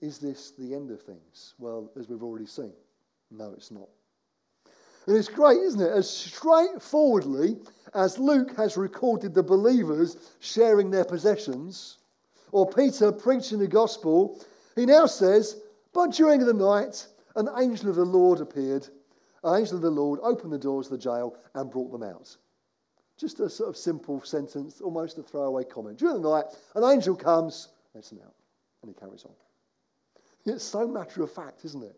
Is 0.00 0.18
this 0.18 0.52
the 0.58 0.74
end 0.74 0.90
of 0.90 1.00
things? 1.00 1.54
Well, 1.58 1.90
as 1.98 2.08
we've 2.08 2.22
already 2.22 2.46
seen, 2.46 2.72
no, 3.30 3.52
it's 3.56 3.70
not. 3.70 3.88
And 5.06 5.16
it's 5.16 5.28
great, 5.28 5.58
isn't 5.58 5.80
it? 5.80 5.90
As 5.90 6.08
straightforwardly 6.08 7.56
as 7.94 8.18
Luke 8.18 8.56
has 8.56 8.76
recorded 8.76 9.34
the 9.34 9.42
believers 9.42 10.16
sharing 10.40 10.90
their 10.90 11.04
possessions, 11.04 11.98
or 12.52 12.68
Peter 12.68 13.10
preaching 13.10 13.58
the 13.58 13.66
gospel, 13.66 14.40
he 14.76 14.86
now 14.86 15.06
says, 15.06 15.60
But 15.92 16.12
during 16.12 16.40
the 16.40 16.52
night, 16.52 17.06
an 17.36 17.48
angel 17.58 17.90
of 17.90 17.96
the 17.96 18.04
Lord 18.04 18.40
appeared. 18.40 18.86
An 19.44 19.60
angel 19.60 19.76
of 19.76 19.82
the 19.82 19.90
Lord 19.90 20.20
opened 20.22 20.52
the 20.52 20.58
doors 20.58 20.86
of 20.86 20.92
the 20.92 20.98
jail 20.98 21.36
and 21.54 21.70
brought 21.70 21.90
them 21.90 22.02
out. 22.02 22.36
Just 23.18 23.40
a 23.40 23.48
sort 23.48 23.68
of 23.68 23.76
simple 23.76 24.22
sentence, 24.22 24.80
almost 24.80 25.18
a 25.18 25.22
throwaway 25.22 25.64
comment. 25.64 25.98
During 25.98 26.22
the 26.22 26.30
night, 26.30 26.46
an 26.74 26.84
angel 26.84 27.14
comes, 27.14 27.68
lets 27.94 28.10
him 28.10 28.20
out, 28.24 28.34
and 28.82 28.90
he 28.90 28.98
carries 28.98 29.24
on. 29.24 29.32
It's 30.44 30.64
so 30.64 30.88
matter 30.88 31.22
of 31.22 31.30
fact, 31.30 31.64
isn't 31.64 31.82
it? 31.82 31.96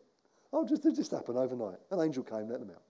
Oh, 0.52 0.66
just, 0.66 0.85
it 0.85 0.94
just 0.94 1.11
happened 1.11 1.38
overnight. 1.38 1.78
An 1.90 2.00
angel 2.00 2.23
came, 2.23 2.49
let 2.49 2.61
them 2.61 2.71
out. 2.71 2.83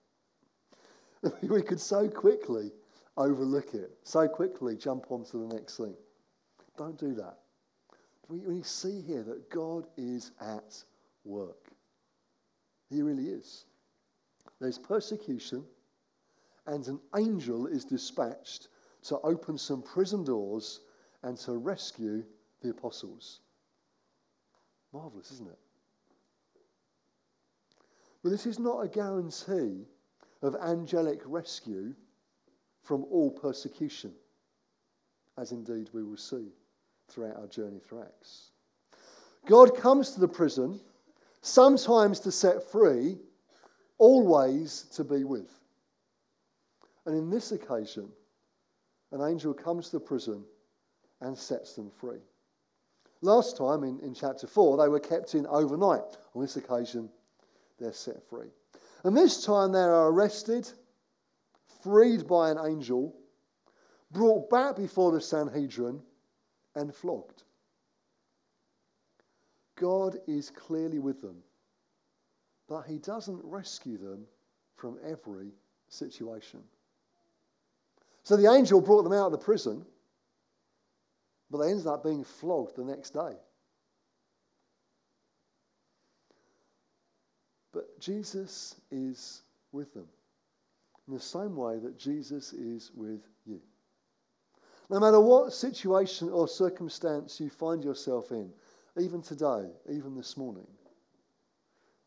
we 1.41 1.61
could 1.61 1.79
so 1.79 2.07
quickly 2.07 2.71
overlook 3.17 3.73
it, 3.73 3.91
so 4.03 4.27
quickly 4.27 4.75
jump 4.75 5.05
on 5.09 5.23
to 5.25 5.37
the 5.37 5.55
next 5.55 5.77
thing. 5.77 5.95
Don't 6.77 6.97
do 6.97 7.13
that. 7.15 7.37
We, 8.27 8.39
we 8.39 8.63
see 8.63 9.01
here 9.01 9.23
that 9.23 9.49
God 9.49 9.87
is 9.97 10.31
at 10.41 10.83
work. 11.23 11.69
He 12.89 13.01
really 13.01 13.29
is. 13.29 13.65
There's 14.59 14.77
persecution, 14.77 15.63
and 16.67 16.87
an 16.87 16.99
angel 17.17 17.67
is 17.67 17.85
dispatched 17.85 18.69
to 19.03 19.19
open 19.19 19.57
some 19.57 19.81
prison 19.81 20.23
doors 20.23 20.81
and 21.23 21.37
to 21.37 21.57
rescue 21.57 22.23
the 22.61 22.69
apostles. 22.69 23.41
Marvelous, 24.93 25.31
isn't 25.31 25.49
it? 25.49 25.59
But 28.23 28.29
this 28.29 28.45
is 28.45 28.57
not 28.57 28.79
a 28.79 28.87
guarantee 28.87 29.85
of 30.41 30.55
angelic 30.55 31.21
rescue 31.25 31.93
from 32.81 33.03
all 33.11 33.31
persecution, 33.31 34.13
as 35.37 35.51
indeed 35.51 35.89
we 35.93 36.03
will 36.03 36.17
see 36.17 36.53
throughout 37.07 37.35
our 37.35 37.47
journey 37.47 37.79
through 37.79 38.01
Acts. 38.01 38.51
God 39.45 39.75
comes 39.75 40.11
to 40.11 40.19
the 40.19 40.27
prison, 40.27 40.79
sometimes 41.41 42.19
to 42.21 42.31
set 42.31 42.71
free, 42.71 43.17
always 43.99 44.85
to 44.93 45.03
be 45.03 45.23
with. 45.23 45.51
And 47.05 47.15
in 47.15 47.29
this 47.29 47.51
occasion, 47.51 48.09
an 49.11 49.21
angel 49.21 49.53
comes 49.53 49.89
to 49.89 49.97
the 49.97 50.05
prison 50.05 50.43
and 51.21 51.37
sets 51.37 51.73
them 51.73 51.89
free. 51.89 52.19
Last 53.21 53.57
time 53.57 53.83
in, 53.83 53.99
in 54.01 54.13
chapter 54.13 54.47
4, 54.47 54.77
they 54.77 54.87
were 54.87 54.99
kept 54.99 55.35
in 55.35 55.47
overnight. 55.47 56.17
On 56.33 56.41
this 56.41 56.57
occasion, 56.57 57.09
they're 57.79 57.93
set 57.93 58.21
free. 58.27 58.49
And 59.03 59.15
this 59.15 59.43
time 59.43 59.71
they 59.71 59.79
are 59.79 60.09
arrested, 60.09 60.69
freed 61.83 62.27
by 62.27 62.49
an 62.49 62.57
angel, 62.63 63.15
brought 64.11 64.49
back 64.49 64.75
before 64.75 65.11
the 65.11 65.21
Sanhedrin, 65.21 66.01
and 66.75 66.93
flogged. 66.93 67.43
God 69.75 70.17
is 70.27 70.49
clearly 70.49 70.99
with 70.99 71.21
them, 71.21 71.37
but 72.67 72.83
he 72.83 72.97
doesn't 72.97 73.41
rescue 73.43 73.97
them 73.97 74.25
from 74.75 74.97
every 75.05 75.51
situation. 75.89 76.61
So 78.25 78.35
the 78.35 78.51
angel 78.51 78.81
brought 78.81 79.03
them 79.03 79.13
out 79.13 79.27
of 79.27 79.31
the 79.33 79.37
prison, 79.37 79.85
but 81.51 81.59
they 81.59 81.69
ended 81.69 81.85
up 81.85 82.03
being 82.03 82.23
flogged 82.23 82.75
the 82.75 82.83
next 82.83 83.11
day. 83.11 83.33
But 87.71 87.99
Jesus 87.99 88.81
is 88.89 89.43
with 89.71 89.93
them 89.93 90.07
in 91.07 91.13
the 91.13 91.19
same 91.19 91.55
way 91.55 91.77
that 91.77 91.99
Jesus 91.99 92.51
is 92.51 92.89
with 92.95 93.21
you. 93.45 93.61
No 94.89 94.99
matter 94.99 95.19
what 95.19 95.53
situation 95.53 96.29
or 96.29 96.47
circumstance 96.47 97.39
you 97.39 97.51
find 97.51 97.83
yourself 97.83 98.31
in, 98.31 98.51
even 98.99 99.21
today, 99.21 99.69
even 99.87 100.15
this 100.15 100.35
morning, 100.35 100.67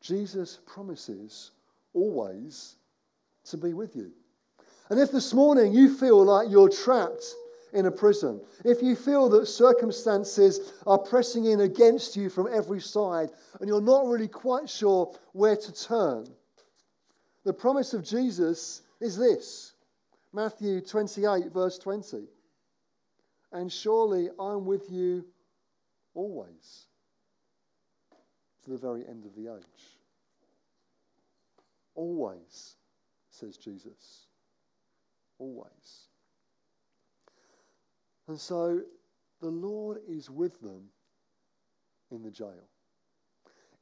Jesus 0.00 0.58
promises 0.66 1.52
always 1.92 2.74
to 3.44 3.56
be 3.56 3.72
with 3.72 3.94
you. 3.94 4.10
And 4.90 4.98
if 4.98 5.12
this 5.12 5.34
morning 5.34 5.72
you 5.72 5.94
feel 5.94 6.24
like 6.24 6.48
you're 6.50 6.68
trapped 6.68 7.34
in 7.72 7.86
a 7.86 7.90
prison, 7.90 8.40
if 8.64 8.82
you 8.82 8.96
feel 8.96 9.28
that 9.28 9.46
circumstances 9.46 10.72
are 10.86 10.98
pressing 10.98 11.46
in 11.46 11.60
against 11.60 12.16
you 12.16 12.30
from 12.30 12.48
every 12.52 12.80
side 12.80 13.30
and 13.60 13.68
you're 13.68 13.80
not 13.80 14.06
really 14.06 14.28
quite 14.28 14.68
sure 14.68 15.14
where 15.32 15.56
to 15.56 15.72
turn, 15.72 16.26
the 17.44 17.52
promise 17.52 17.92
of 17.92 18.02
Jesus 18.02 18.82
is 19.00 19.16
this 19.16 19.74
Matthew 20.32 20.80
28, 20.80 21.52
verse 21.52 21.78
20. 21.78 22.24
And 23.52 23.72
surely 23.72 24.28
I'm 24.38 24.66
with 24.66 24.90
you 24.90 25.24
always 26.14 26.86
to 28.64 28.70
the 28.70 28.76
very 28.76 29.06
end 29.06 29.24
of 29.24 29.34
the 29.34 29.52
age. 29.54 29.98
Always, 31.94 32.76
says 33.30 33.56
Jesus. 33.56 34.27
Always. 35.38 36.08
And 38.26 38.38
so 38.38 38.80
the 39.40 39.48
Lord 39.48 39.98
is 40.08 40.28
with 40.30 40.60
them 40.60 40.84
in 42.10 42.22
the 42.22 42.30
jail. 42.30 42.68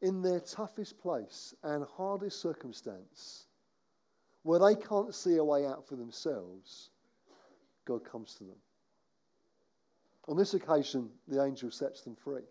In 0.02 0.22
their 0.22 0.40
toughest 0.40 0.98
place 0.98 1.54
and 1.62 1.84
hardest 1.96 2.40
circumstance, 2.40 3.46
where 4.42 4.60
they 4.60 4.74
can't 4.74 5.14
see 5.14 5.36
a 5.36 5.44
way 5.44 5.66
out 5.66 5.88
for 5.88 5.96
themselves, 5.96 6.90
God 7.84 8.04
comes 8.04 8.34
to 8.34 8.44
them. 8.44 8.58
On 10.28 10.36
this 10.36 10.54
occasion, 10.54 11.08
the 11.26 11.42
angel 11.42 11.70
sets 11.70 12.02
them 12.02 12.16
free. 12.16 12.42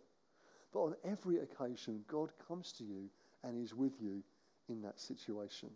But 0.74 0.80
on 0.80 0.96
every 1.06 1.38
occasion, 1.38 2.04
God 2.08 2.32
comes 2.48 2.72
to 2.74 2.84
you 2.84 3.10
and 3.44 3.64
is 3.64 3.74
with 3.74 3.94
you 4.02 4.24
in 4.68 4.82
that 4.82 5.00
situation. 5.00 5.70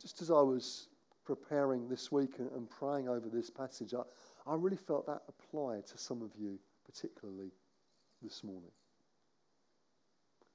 Just 0.00 0.22
as 0.22 0.30
I 0.30 0.40
was 0.40 0.88
preparing 1.24 1.88
this 1.88 2.10
week 2.10 2.38
and, 2.38 2.70
praying 2.70 3.08
over 3.08 3.28
this 3.28 3.50
passage, 3.50 3.94
I, 3.94 4.02
I 4.50 4.54
really 4.54 4.76
felt 4.76 5.06
that 5.06 5.22
applied 5.28 5.86
to 5.88 5.98
some 5.98 6.22
of 6.22 6.30
you, 6.38 6.58
particularly 6.86 7.50
this 8.22 8.42
morning. 8.42 8.70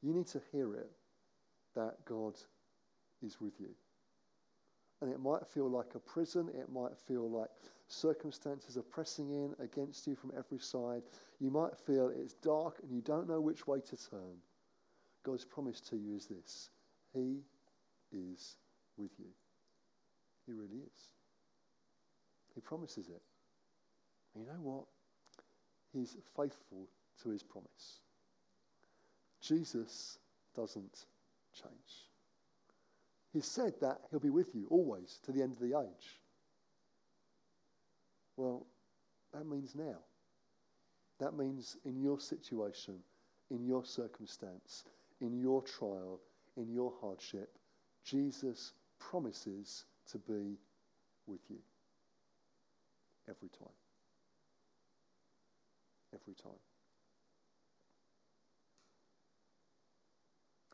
You 0.02 0.14
need 0.14 0.28
to 0.28 0.42
hear 0.52 0.76
it 0.76 0.92
that 1.76 2.04
God 2.06 2.36
is 3.22 3.40
with 3.40 3.60
you. 3.60 3.70
And 5.02 5.12
it 5.12 5.20
might 5.20 5.46
feel 5.46 5.70
like 5.70 5.96
a 5.96 6.00
prison, 6.00 6.50
it 6.50 6.72
might 6.72 6.98
feel 6.98 7.30
like 7.30 7.50
circumstances 7.88 8.78
are 8.78 8.84
pressing 8.84 9.32
in 9.32 9.54
against 9.60 10.08
you 10.08 10.16
from 10.16 10.32
every 10.38 10.60
side. 10.60 11.04
You 11.40 11.52
might 11.52 11.78
feel 11.78 12.10
it's 12.10 12.34
dark 12.36 12.80
and 12.82 12.92
you 12.92 13.02
don't 13.02 13.28
know 13.28 13.42
which 13.42 13.68
way 13.68 13.80
to 13.82 14.10
turn. 14.10 14.38
God's 15.24 15.46
promise 15.46 15.82
to 15.82 15.98
you 15.98 16.16
is 16.16 16.28
this 16.28 16.70
He 17.14 17.42
is 18.12 18.56
with 18.98 19.12
you. 19.18 19.30
He 20.46 20.54
really 20.54 20.84
is. 20.86 21.14
He 22.56 22.62
promises 22.62 23.10
it. 23.10 23.22
And 24.36 24.44
you 24.44 24.52
know 24.52 24.60
what? 24.62 24.86
He's 25.94 26.18
faithful 26.36 26.88
to 27.22 27.30
his 27.30 27.44
promise. 27.44 28.02
Jesus 29.42 30.18
doesn't 30.56 31.06
change. 31.54 32.10
He 33.32 33.42
said 33.42 33.74
that 33.82 34.00
he'll 34.10 34.20
be 34.20 34.30
with 34.30 34.54
you 34.54 34.68
always 34.70 35.20
to 35.26 35.32
the 35.32 35.42
end 35.42 35.54
of 35.54 35.60
the 35.60 35.78
age. 35.78 36.20
Well, 38.38 38.66
that 39.34 39.46
means 39.46 39.76
now. 39.76 39.98
That 41.20 41.36
means 41.36 41.78
in 41.86 42.00
your 42.00 42.20
situation, 42.20 43.00
in 43.50 43.66
your 43.66 43.86
circumstance, 43.86 44.84
in 45.22 45.38
your 45.40 45.62
trial, 45.62 46.20
in 46.58 46.72
your 46.72 46.94
hardship, 47.02 47.58
Jesus 48.04 48.74
promises 49.10 49.86
to 50.12 50.18
be 50.18 50.58
with 51.28 51.42
you 51.50 51.58
every 53.30 53.50
time. 53.50 53.76
Every 56.14 56.34
time. 56.34 56.60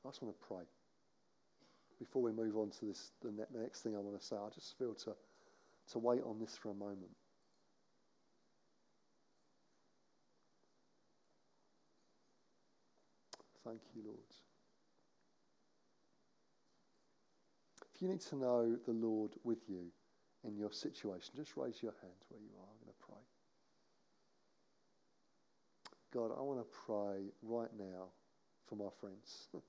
I 0.05 0.09
just 0.09 0.23
want 0.23 0.39
to 0.39 0.47
pray. 0.47 0.63
Before 1.99 2.21
we 2.21 2.31
move 2.31 2.57
on 2.57 2.69
to 2.79 2.85
this, 2.85 3.11
the, 3.21 3.31
next 3.57 3.81
thing 3.81 3.95
I 3.95 3.99
want 3.99 4.19
to 4.19 4.25
say, 4.25 4.35
I 4.35 4.49
just 4.55 4.77
feel 4.77 4.93
to, 4.93 5.11
to 5.91 5.99
wait 5.99 6.21
on 6.25 6.39
this 6.39 6.57
for 6.57 6.69
a 6.69 6.73
moment. 6.73 7.11
Thank 13.65 13.81
you, 13.93 14.01
Lord. 14.05 14.17
You 17.99 18.07
need 18.07 18.21
to 18.21 18.35
know 18.35 18.77
the 18.85 18.93
Lord 18.93 19.31
with 19.43 19.59
you 19.67 19.91
in 20.47 20.55
your 20.55 20.71
situation, 20.71 21.33
just 21.35 21.57
raise 21.57 21.83
your 21.83 21.93
hand 22.01 22.13
where 22.29 22.39
you 22.39 22.49
are. 22.57 22.67
I'm 22.69 22.79
going 22.85 22.93
to 22.97 23.05
pray. 23.05 23.17
God, 26.13 26.31
I 26.37 26.41
want 26.41 26.59
to 26.59 26.77
pray 26.85 27.31
right 27.43 27.69
now 27.77 28.05
for 28.67 28.75
my 28.75 28.89
friends. 29.01 29.49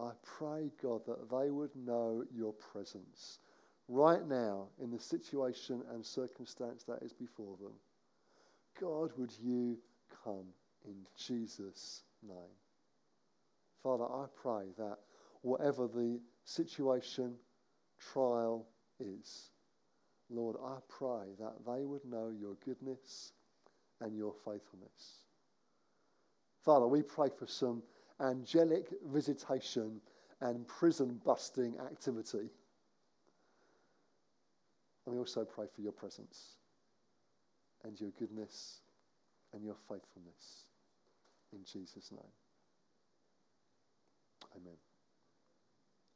I 0.00 0.10
pray, 0.24 0.70
God, 0.82 1.02
that 1.06 1.30
they 1.30 1.50
would 1.50 1.74
know 1.76 2.24
your 2.34 2.52
presence 2.52 3.38
right 3.88 4.26
now 4.26 4.66
in 4.80 4.90
the 4.90 4.98
situation 4.98 5.82
and 5.92 6.04
circumstance 6.04 6.82
that 6.84 7.02
is 7.02 7.12
before 7.12 7.56
them. 7.60 7.74
God, 8.80 9.12
would 9.16 9.32
you 9.40 9.78
come 10.24 10.46
in 10.84 10.96
Jesus' 11.16 12.02
name? 12.26 12.56
Father, 13.82 14.04
I 14.04 14.26
pray 14.34 14.64
that 14.78 14.98
whatever 15.42 15.86
the 15.86 16.20
situation, 16.44 17.34
trial 18.12 18.66
is. 19.00 19.50
Lord, 20.30 20.56
I 20.64 20.76
pray 20.88 21.34
that 21.38 21.54
they 21.66 21.84
would 21.84 22.04
know 22.04 22.30
your 22.30 22.54
goodness 22.64 23.32
and 24.00 24.16
your 24.16 24.32
faithfulness. 24.44 25.24
Father, 26.64 26.86
we 26.86 27.02
pray 27.02 27.28
for 27.28 27.46
some 27.46 27.82
angelic 28.20 28.88
visitation 29.12 30.00
and 30.40 30.66
prison 30.66 31.20
busting 31.24 31.74
activity. 31.78 32.50
And 35.06 35.14
we 35.14 35.18
also 35.18 35.44
pray 35.44 35.66
for 35.74 35.82
your 35.82 35.92
presence 35.92 36.56
and 37.84 38.00
your 38.00 38.10
goodness 38.18 38.80
and 39.52 39.64
your 39.64 39.76
faithfulness. 39.88 40.66
In 41.52 41.64
Jesus' 41.64 42.10
name. 42.10 42.20
Amen. 44.56 44.91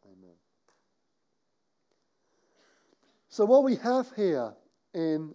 Amen. 0.06 0.34
So, 3.28 3.44
what 3.44 3.64
we 3.64 3.76
have 3.76 4.12
here 4.14 4.54
in 4.94 5.34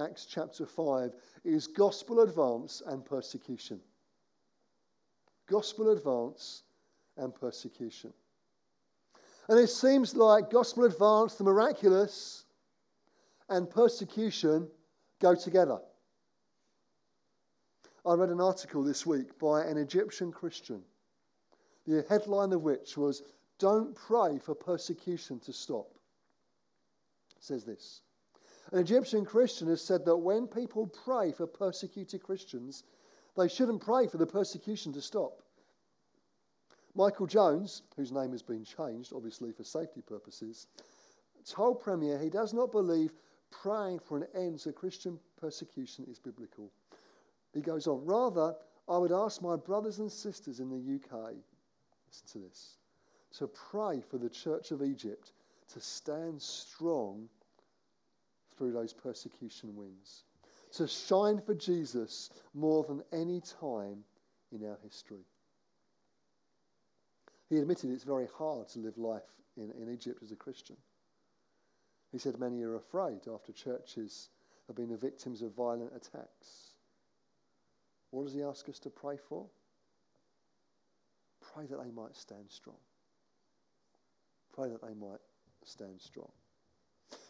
Acts 0.00 0.26
chapter 0.26 0.66
5 0.66 1.12
is 1.44 1.66
gospel 1.66 2.20
advance 2.20 2.82
and 2.86 3.04
persecution. 3.04 3.80
Gospel 5.48 5.90
advance 5.90 6.62
and 7.16 7.34
persecution. 7.34 8.12
And 9.48 9.58
it 9.58 9.68
seems 9.68 10.14
like 10.14 10.50
gospel 10.50 10.84
advance, 10.84 11.34
the 11.34 11.44
miraculous, 11.44 12.44
and 13.48 13.68
persecution 13.68 14.68
go 15.20 15.34
together. 15.34 15.80
I 18.06 18.14
read 18.14 18.30
an 18.30 18.40
article 18.40 18.82
this 18.82 19.04
week 19.04 19.38
by 19.38 19.64
an 19.64 19.76
Egyptian 19.76 20.30
Christian, 20.30 20.82
the 21.86 22.04
headline 22.08 22.52
of 22.52 22.62
which 22.62 22.96
was 22.96 23.22
Don't 23.60 23.94
Pray 23.94 24.38
for 24.38 24.54
Persecution 24.54 25.38
to 25.40 25.52
Stop. 25.52 25.94
It 27.36 27.44
says 27.44 27.64
this 27.64 28.00
An 28.72 28.78
Egyptian 28.78 29.24
Christian 29.24 29.68
has 29.68 29.82
said 29.82 30.04
that 30.06 30.16
when 30.16 30.46
people 30.46 30.86
pray 30.86 31.30
for 31.30 31.46
persecuted 31.46 32.22
Christians, 32.22 32.84
they 33.36 33.48
shouldn't 33.48 33.82
pray 33.82 34.06
for 34.06 34.16
the 34.16 34.26
persecution 34.26 34.92
to 34.94 35.02
stop. 35.02 35.42
Michael 36.94 37.26
Jones, 37.26 37.82
whose 37.96 38.10
name 38.10 38.32
has 38.32 38.42
been 38.42 38.64
changed, 38.64 39.12
obviously 39.14 39.52
for 39.52 39.62
safety 39.62 40.02
purposes, 40.02 40.66
told 41.44 41.80
Premier 41.80 42.18
he 42.18 42.30
does 42.30 42.52
not 42.52 42.72
believe 42.72 43.12
praying 43.50 43.98
for 43.98 44.16
an 44.16 44.26
end 44.34 44.58
to 44.60 44.72
Christian 44.72 45.18
persecution 45.38 46.06
is 46.10 46.18
biblical. 46.18 46.72
He 47.52 47.60
goes 47.60 47.86
on, 47.86 48.04
rather, 48.04 48.54
I 48.88 48.98
would 48.98 49.12
ask 49.12 49.42
my 49.42 49.56
brothers 49.56 49.98
and 49.98 50.10
sisters 50.10 50.60
in 50.60 50.70
the 50.70 50.94
UK, 50.96 51.34
listen 52.08 52.26
to 52.32 52.38
this, 52.38 52.78
to 53.38 53.46
pray 53.46 54.00
for 54.10 54.18
the 54.18 54.28
Church 54.28 54.70
of 54.70 54.82
Egypt 54.82 55.32
to 55.72 55.80
stand 55.80 56.40
strong 56.40 57.28
through 58.56 58.72
those 58.72 58.92
persecution 58.92 59.74
winds, 59.76 60.24
to 60.72 60.86
shine 60.86 61.40
for 61.40 61.54
Jesus 61.54 62.30
more 62.54 62.84
than 62.84 63.02
any 63.12 63.40
time 63.40 64.04
in 64.52 64.68
our 64.68 64.78
history. 64.82 65.24
He 67.48 67.58
admitted 67.58 67.90
it's 67.90 68.04
very 68.04 68.28
hard 68.36 68.68
to 68.70 68.78
live 68.78 68.98
life 68.98 69.22
in, 69.56 69.70
in 69.80 69.92
Egypt 69.92 70.22
as 70.22 70.32
a 70.32 70.36
Christian. 70.36 70.76
He 72.12 72.18
said 72.18 72.38
many 72.38 72.62
are 72.62 72.76
afraid 72.76 73.20
after 73.32 73.52
churches 73.52 74.28
have 74.66 74.76
been 74.76 74.90
the 74.90 74.96
victims 74.96 75.42
of 75.42 75.54
violent 75.54 75.92
attacks. 75.94 76.74
What 78.10 78.24
does 78.24 78.34
he 78.34 78.42
ask 78.42 78.68
us 78.68 78.78
to 78.80 78.90
pray 78.90 79.16
for? 79.16 79.46
Pray 81.54 81.66
that 81.66 81.82
they 81.82 81.90
might 81.90 82.16
stand 82.16 82.44
strong. 82.48 82.76
Pray 84.54 84.68
that 84.68 84.82
they 84.82 84.94
might 84.94 85.20
stand 85.64 86.00
strong. 86.00 86.30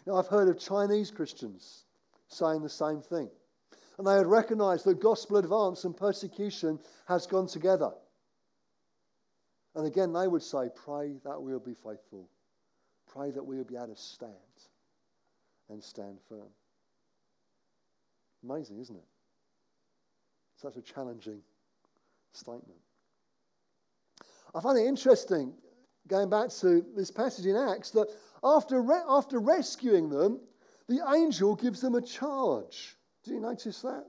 Now, 0.06 0.16
I've 0.16 0.28
heard 0.28 0.48
of 0.48 0.58
Chinese 0.58 1.10
Christians 1.10 1.84
saying 2.28 2.62
the 2.62 2.68
same 2.68 3.00
thing. 3.02 3.28
And 3.98 4.06
they 4.06 4.14
had 4.14 4.26
recognized 4.26 4.86
that 4.86 5.00
gospel 5.00 5.36
advance 5.36 5.84
and 5.84 5.96
persecution 5.96 6.78
has 7.06 7.26
gone 7.26 7.46
together. 7.46 7.92
And 9.74 9.86
again, 9.86 10.12
they 10.12 10.26
would 10.26 10.42
say, 10.42 10.68
Pray 10.74 11.16
that 11.24 11.40
we'll 11.40 11.60
be 11.60 11.74
faithful. 11.74 12.28
Pray 13.06 13.30
that 13.30 13.44
we'll 13.44 13.64
be 13.64 13.76
able 13.76 13.88
to 13.88 13.96
stand 13.96 14.32
and 15.68 15.82
stand 15.82 16.18
firm. 16.28 16.48
Amazing, 18.42 18.80
isn't 18.80 18.96
it? 18.96 19.04
Such 20.56 20.76
a 20.76 20.82
challenging 20.82 21.40
statement. 22.32 22.80
I 24.54 24.60
find 24.60 24.78
it 24.78 24.86
interesting, 24.86 25.52
going 26.08 26.28
back 26.28 26.50
to 26.60 26.84
this 26.96 27.10
passage 27.10 27.46
in 27.46 27.56
Acts, 27.56 27.90
that 27.90 28.08
after, 28.42 28.80
re- 28.82 29.02
after 29.08 29.38
rescuing 29.38 30.08
them, 30.08 30.40
the 30.88 31.00
angel 31.14 31.54
gives 31.54 31.80
them 31.80 31.94
a 31.94 32.02
charge. 32.02 32.96
Do 33.24 33.32
you 33.32 33.40
notice 33.40 33.82
that? 33.82 34.06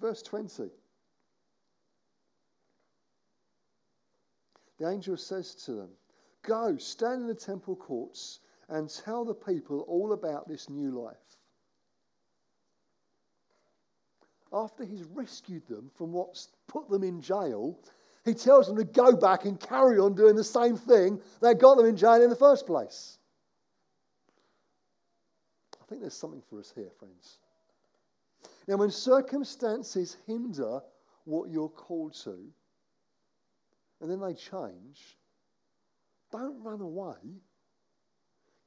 Verse 0.00 0.22
20. 0.22 0.70
The 4.78 4.88
angel 4.88 5.16
says 5.16 5.54
to 5.66 5.72
them, 5.72 5.90
Go, 6.42 6.76
stand 6.76 7.22
in 7.22 7.28
the 7.28 7.34
temple 7.34 7.76
courts 7.76 8.40
and 8.68 8.88
tell 8.88 9.24
the 9.24 9.34
people 9.34 9.80
all 9.88 10.12
about 10.12 10.48
this 10.48 10.68
new 10.68 10.90
life. 10.90 11.16
After 14.52 14.84
he's 14.84 15.04
rescued 15.04 15.66
them 15.66 15.90
from 15.96 16.12
what's 16.12 16.48
put 16.68 16.88
them 16.88 17.02
in 17.02 17.20
jail, 17.20 17.78
he 18.24 18.32
tells 18.32 18.66
them 18.66 18.76
to 18.76 18.84
go 18.84 19.14
back 19.14 19.44
and 19.44 19.60
carry 19.60 19.98
on 19.98 20.14
doing 20.14 20.34
the 20.34 20.44
same 20.44 20.76
thing 20.76 21.20
that 21.40 21.58
got 21.58 21.76
them 21.76 21.86
in 21.86 21.96
jail 21.96 22.22
in 22.22 22.30
the 22.30 22.36
first 22.36 22.66
place. 22.66 23.18
I 25.80 25.84
think 25.86 26.00
there's 26.00 26.14
something 26.14 26.42
for 26.48 26.58
us 26.58 26.72
here, 26.74 26.90
friends. 26.98 27.38
Now, 28.66 28.76
when 28.76 28.90
circumstances 28.90 30.16
hinder 30.26 30.80
what 31.24 31.50
you're 31.50 31.68
called 31.68 32.14
to, 32.24 32.38
and 34.00 34.10
then 34.10 34.20
they 34.20 34.32
change, 34.32 35.18
don't 36.32 36.62
run 36.62 36.80
away. 36.80 37.16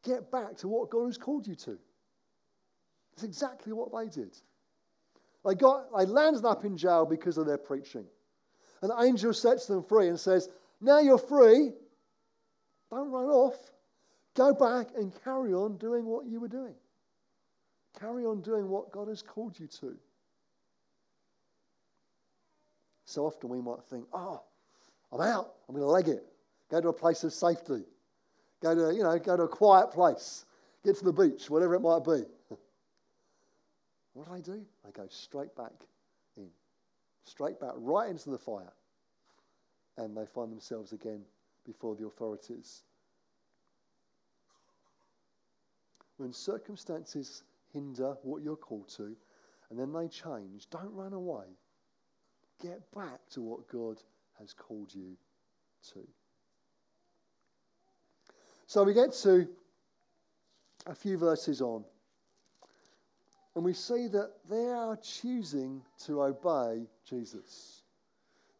Get 0.03 0.31
back 0.31 0.55
to 0.57 0.67
what 0.67 0.91
God 0.91 1.07
has 1.07 1.17
called 1.17 1.47
you 1.47 1.55
to. 1.55 1.77
It's 3.13 3.23
exactly 3.23 3.73
what 3.73 3.89
they 3.91 4.09
did. 4.09 4.37
They, 5.43 5.55
got, 5.55 5.87
they 5.97 6.05
landed 6.05 6.45
up 6.45 6.63
in 6.63 6.77
jail 6.77 7.05
because 7.05 7.39
of 7.39 7.47
their 7.47 7.57
preaching. 7.57 8.05
An 8.81 8.91
angel 8.99 9.33
sets 9.33 9.65
them 9.65 9.83
free 9.83 10.07
and 10.07 10.19
says, 10.19 10.49
Now 10.81 10.99
you're 10.99 11.17
free. 11.17 11.71
Don't 12.91 13.11
run 13.11 13.25
off. 13.25 13.57
Go 14.35 14.53
back 14.53 14.89
and 14.95 15.11
carry 15.23 15.53
on 15.53 15.77
doing 15.77 16.05
what 16.05 16.25
you 16.25 16.39
were 16.39 16.47
doing. 16.47 16.75
Carry 17.99 18.25
on 18.25 18.41
doing 18.41 18.69
what 18.69 18.91
God 18.91 19.07
has 19.07 19.21
called 19.21 19.59
you 19.59 19.67
to. 19.79 19.97
So 23.05 23.25
often 23.25 23.49
we 23.49 23.61
might 23.61 23.83
think, 23.89 24.05
oh, 24.13 24.41
I'm 25.11 25.21
out. 25.21 25.53
I'm 25.67 25.75
going 25.75 25.85
to 25.85 25.89
leg 25.89 26.07
it. 26.07 26.23
Go 26.69 26.81
to 26.81 26.89
a 26.89 26.93
place 26.93 27.23
of 27.23 27.33
safety. 27.33 27.83
Go 28.61 28.75
to, 28.75 28.95
you 28.95 29.03
know, 29.03 29.17
go 29.17 29.37
to 29.37 29.43
a 29.43 29.47
quiet 29.47 29.91
place. 29.91 30.45
Get 30.83 30.97
to 30.97 31.05
the 31.05 31.13
beach, 31.13 31.49
whatever 31.49 31.75
it 31.75 31.79
might 31.79 32.03
be. 32.03 32.25
what 34.13 34.27
do 34.27 34.35
they 34.35 34.41
do? 34.41 34.65
They 34.85 34.91
go 34.91 35.07
straight 35.09 35.55
back. 35.55 35.71
Straight 37.27 37.59
back, 37.59 37.73
right 37.75 38.09
into 38.09 38.29
the 38.29 38.37
fire. 38.37 38.71
And 39.97 40.15
they 40.15 40.25
find 40.25 40.51
themselves 40.51 40.93
again 40.93 41.21
before 41.65 41.95
the 41.95 42.05
authorities. 42.05 42.83
When 46.15 46.31
circumstances 46.31 47.43
hinder 47.73 48.15
what 48.23 48.41
you're 48.41 48.55
called 48.55 48.87
to, 48.95 49.15
and 49.69 49.77
then 49.77 49.91
they 49.91 50.07
change, 50.07 50.69
don't 50.69 50.93
run 50.93 51.11
away. 51.11 51.45
Get 52.61 52.79
back 52.95 53.19
to 53.31 53.41
what 53.41 53.67
God 53.67 53.97
has 54.39 54.53
called 54.53 54.95
you 54.95 55.17
to. 55.93 56.07
So 58.67 58.83
we 58.83 58.93
get 58.93 59.11
to 59.23 59.47
a 60.85 60.95
few 60.95 61.17
verses 61.17 61.61
on, 61.61 61.83
and 63.57 63.65
we 63.65 63.73
see 63.73 64.07
that 64.07 64.33
they 64.47 64.67
are 64.67 64.95
choosing 64.97 65.81
to 66.05 66.21
obey 66.21 66.85
Jesus. 67.09 67.81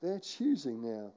They're 0.01 0.17
choosing 0.17 0.81
now 0.81 1.11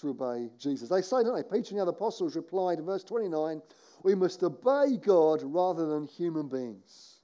to 0.00 0.10
obey 0.10 0.50
Jesus. 0.56 0.88
They 0.88 1.02
say, 1.02 1.24
don't 1.24 1.34
they? 1.34 1.42
Peter 1.42 1.70
and 1.70 1.78
the 1.78 1.82
other 1.82 1.90
apostles 1.90 2.36
replied 2.36 2.78
in 2.78 2.84
verse 2.84 3.02
29 3.02 3.60
we 4.04 4.14
must 4.14 4.40
obey 4.44 4.98
God 4.98 5.42
rather 5.42 5.84
than 5.84 6.06
human 6.06 6.46
beings. 6.46 7.16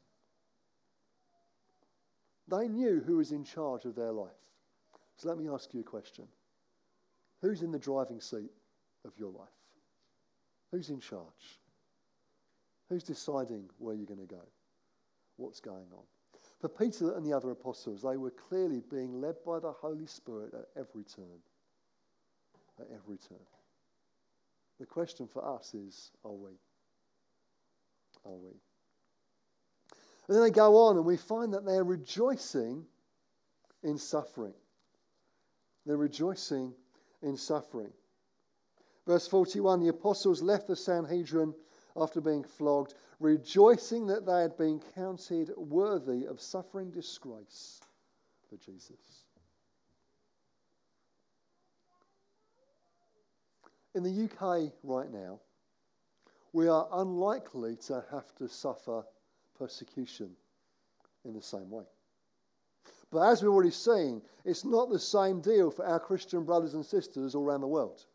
They 2.48 2.66
knew 2.66 3.00
who 3.06 3.18
was 3.18 3.30
in 3.30 3.44
charge 3.44 3.84
of 3.84 3.94
their 3.94 4.10
life. 4.10 4.32
So 5.16 5.28
let 5.28 5.38
me 5.38 5.48
ask 5.48 5.72
you 5.72 5.82
a 5.82 5.84
question 5.84 6.26
Who's 7.40 7.62
in 7.62 7.70
the 7.70 7.78
driving 7.78 8.20
seat 8.20 8.50
of 9.04 9.12
your 9.16 9.30
life? 9.30 9.48
Who's 10.72 10.90
in 10.90 10.98
charge? 10.98 11.60
Who's 12.88 13.04
deciding 13.04 13.70
where 13.78 13.94
you're 13.94 14.06
going 14.06 14.26
to 14.26 14.34
go? 14.34 14.42
What's 15.40 15.60
going 15.60 15.86
on? 15.92 16.04
For 16.60 16.68
Peter 16.68 17.16
and 17.16 17.24
the 17.24 17.32
other 17.32 17.50
apostles, 17.50 18.02
they 18.02 18.18
were 18.18 18.30
clearly 18.30 18.82
being 18.90 19.22
led 19.22 19.36
by 19.44 19.58
the 19.58 19.72
Holy 19.72 20.06
Spirit 20.06 20.52
at 20.52 20.66
every 20.76 21.04
turn. 21.04 21.40
At 22.78 22.88
every 22.94 23.16
turn. 23.16 23.38
The 24.78 24.84
question 24.84 25.26
for 25.26 25.42
us 25.56 25.72
is 25.72 26.10
are 26.24 26.32
we? 26.32 26.50
Are 28.26 28.36
we? 28.36 28.50
And 30.28 30.36
then 30.36 30.42
they 30.42 30.50
go 30.50 30.76
on, 30.76 30.96
and 30.96 31.06
we 31.06 31.16
find 31.16 31.54
that 31.54 31.64
they're 31.64 31.84
rejoicing 31.84 32.84
in 33.82 33.96
suffering. 33.96 34.54
They're 35.86 35.96
rejoicing 35.96 36.74
in 37.22 37.38
suffering. 37.38 37.92
Verse 39.06 39.26
41 39.26 39.80
the 39.80 39.88
apostles 39.88 40.42
left 40.42 40.68
the 40.68 40.76
Sanhedrin 40.76 41.54
after 41.96 42.20
being 42.20 42.44
flogged, 42.44 42.94
rejoicing 43.18 44.06
that 44.06 44.26
they 44.26 44.40
had 44.40 44.56
been 44.56 44.80
counted 44.94 45.50
worthy 45.56 46.26
of 46.26 46.40
suffering 46.40 46.90
disgrace 46.90 47.80
for 48.48 48.56
Jesus. 48.56 49.24
In 53.94 54.02
the 54.02 54.24
UK 54.24 54.72
right 54.82 55.10
now, 55.10 55.40
we 56.52 56.68
are 56.68 56.88
unlikely 56.92 57.76
to 57.86 58.04
have 58.10 58.34
to 58.36 58.48
suffer 58.48 59.04
persecution 59.58 60.30
in 61.24 61.34
the 61.34 61.42
same 61.42 61.70
way. 61.70 61.84
But 63.10 63.28
as 63.28 63.42
we've 63.42 63.50
already 63.50 63.72
seen, 63.72 64.22
it's 64.44 64.64
not 64.64 64.88
the 64.88 64.98
same 64.98 65.40
deal 65.40 65.70
for 65.70 65.84
our 65.84 65.98
Christian 65.98 66.44
brothers 66.44 66.74
and 66.74 66.86
sisters 66.86 67.34
all 67.34 67.44
around 67.44 67.60
the 67.60 67.66
world. 67.66 68.06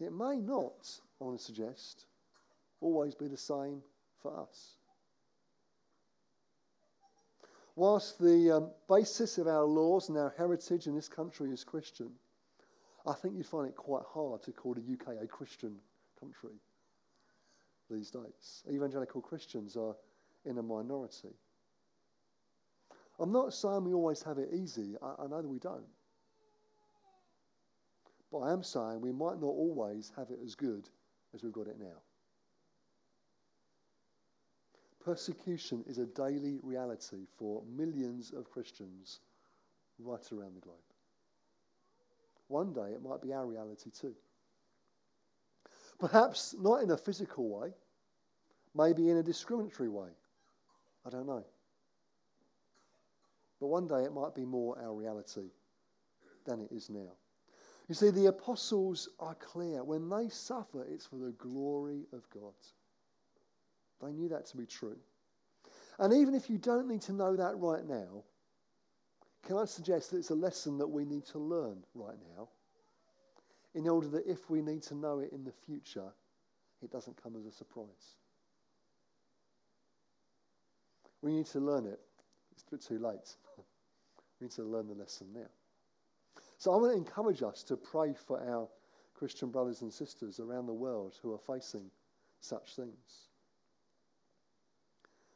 It 0.00 0.12
may 0.12 0.36
not, 0.40 0.90
I 1.20 1.24
want 1.24 1.38
to 1.38 1.44
suggest, 1.44 2.06
always 2.80 3.14
be 3.14 3.28
the 3.28 3.36
same 3.36 3.82
for 4.20 4.38
us. 4.38 4.76
Whilst 7.76 8.18
the 8.18 8.56
um, 8.56 8.70
basis 8.88 9.38
of 9.38 9.48
our 9.48 9.64
laws 9.64 10.08
and 10.08 10.16
our 10.16 10.32
heritage 10.36 10.86
in 10.86 10.94
this 10.94 11.08
country 11.08 11.50
is 11.50 11.64
Christian, 11.64 12.10
I 13.06 13.14
think 13.14 13.34
you'd 13.36 13.46
find 13.46 13.68
it 13.68 13.76
quite 13.76 14.04
hard 14.06 14.42
to 14.44 14.52
call 14.52 14.74
the 14.74 14.80
UK 14.80 15.22
a 15.22 15.26
Christian 15.26 15.76
country 16.18 16.54
these 17.90 18.10
days. 18.10 18.62
Evangelical 18.70 19.20
Christians 19.20 19.76
are 19.76 19.96
in 20.44 20.58
a 20.58 20.62
minority. 20.62 21.34
I'm 23.18 23.32
not 23.32 23.52
saying 23.52 23.84
we 23.84 23.92
always 23.92 24.22
have 24.22 24.38
it 24.38 24.50
easy, 24.52 24.96
I, 25.02 25.24
I 25.24 25.26
know 25.26 25.42
that 25.42 25.48
we 25.48 25.58
don't. 25.58 25.84
But 28.34 28.40
I 28.40 28.52
am 28.52 28.64
saying 28.64 29.00
we 29.00 29.12
might 29.12 29.40
not 29.40 29.46
always 29.46 30.10
have 30.16 30.28
it 30.32 30.40
as 30.44 30.56
good 30.56 30.88
as 31.32 31.44
we've 31.44 31.52
got 31.52 31.68
it 31.68 31.78
now. 31.78 32.02
Persecution 35.04 35.84
is 35.86 35.98
a 35.98 36.06
daily 36.06 36.58
reality 36.64 37.28
for 37.38 37.62
millions 37.76 38.32
of 38.32 38.50
Christians 38.50 39.20
right 40.00 40.32
around 40.32 40.56
the 40.56 40.60
globe. 40.60 40.74
One 42.48 42.72
day 42.72 42.94
it 42.94 43.04
might 43.04 43.22
be 43.22 43.32
our 43.32 43.46
reality 43.46 43.90
too. 43.90 44.16
Perhaps 46.00 46.56
not 46.58 46.82
in 46.82 46.90
a 46.90 46.96
physical 46.96 47.48
way, 47.48 47.72
maybe 48.74 49.10
in 49.10 49.18
a 49.18 49.22
discriminatory 49.22 49.90
way. 49.90 50.10
I 51.06 51.10
don't 51.10 51.28
know. 51.28 51.44
But 53.60 53.68
one 53.68 53.86
day 53.86 54.02
it 54.02 54.12
might 54.12 54.34
be 54.34 54.44
more 54.44 54.76
our 54.82 54.92
reality 54.92 55.52
than 56.44 56.62
it 56.62 56.72
is 56.72 56.90
now. 56.90 57.12
You 57.88 57.94
see, 57.94 58.10
the 58.10 58.26
apostles 58.26 59.08
are 59.20 59.34
clear. 59.34 59.84
When 59.84 60.08
they 60.08 60.28
suffer, 60.28 60.84
it's 60.84 61.06
for 61.06 61.16
the 61.16 61.32
glory 61.32 62.06
of 62.12 62.28
God. 62.30 62.54
They 64.02 64.12
knew 64.12 64.28
that 64.28 64.46
to 64.46 64.56
be 64.56 64.66
true. 64.66 64.96
And 65.98 66.12
even 66.12 66.34
if 66.34 66.48
you 66.48 66.58
don't 66.58 66.88
need 66.88 67.02
to 67.02 67.12
know 67.12 67.36
that 67.36 67.58
right 67.58 67.86
now, 67.86 68.24
can 69.46 69.58
I 69.58 69.66
suggest 69.66 70.10
that 70.10 70.18
it's 70.18 70.30
a 70.30 70.34
lesson 70.34 70.78
that 70.78 70.86
we 70.86 71.04
need 71.04 71.26
to 71.26 71.38
learn 71.38 71.84
right 71.94 72.16
now 72.36 72.48
in 73.74 73.88
order 73.88 74.08
that 74.08 74.26
if 74.26 74.48
we 74.48 74.62
need 74.62 74.82
to 74.84 74.94
know 74.94 75.18
it 75.18 75.32
in 75.32 75.44
the 75.44 75.52
future, 75.66 76.12
it 76.82 76.90
doesn't 76.90 77.22
come 77.22 77.36
as 77.36 77.44
a 77.44 77.52
surprise. 77.52 78.16
We 81.20 81.32
need 81.32 81.46
to 81.46 81.60
learn 81.60 81.86
it. 81.86 82.00
It's 82.52 82.64
a 82.66 82.70
bit 82.70 82.82
too 82.82 82.98
late. 82.98 83.36
we 84.40 84.46
need 84.46 84.52
to 84.52 84.62
learn 84.62 84.88
the 84.88 84.94
lesson 84.94 85.28
now. 85.34 85.48
So 86.64 86.72
I 86.72 86.76
want 86.76 86.92
to 86.92 86.96
encourage 86.96 87.42
us 87.42 87.62
to 87.64 87.76
pray 87.76 88.14
for 88.14 88.40
our 88.40 88.66
Christian 89.12 89.50
brothers 89.50 89.82
and 89.82 89.92
sisters 89.92 90.40
around 90.40 90.64
the 90.64 90.72
world 90.72 91.14
who 91.20 91.34
are 91.34 91.38
facing 91.38 91.90
such 92.40 92.74
things. 92.74 93.28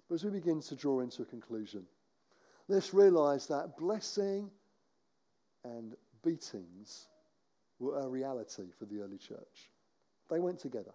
But 0.09 0.15
as 0.15 0.25
we 0.25 0.31
begin 0.31 0.63
to 0.63 0.75
draw 0.75 1.01
into 1.01 1.21
a 1.21 1.27
conclusion, 1.27 1.85
let's 2.67 2.95
realize 2.95 3.47
that 3.49 3.77
blessing 3.77 4.51
and 5.65 5.97
beatings 6.25 7.09
were 7.79 8.01
a 8.01 8.09
reality 8.09 8.71
for 8.79 8.87
the 8.87 9.03
early 9.03 9.19
church. 9.19 9.69
They 10.31 10.41
went 10.41 10.59
together. 10.59 10.95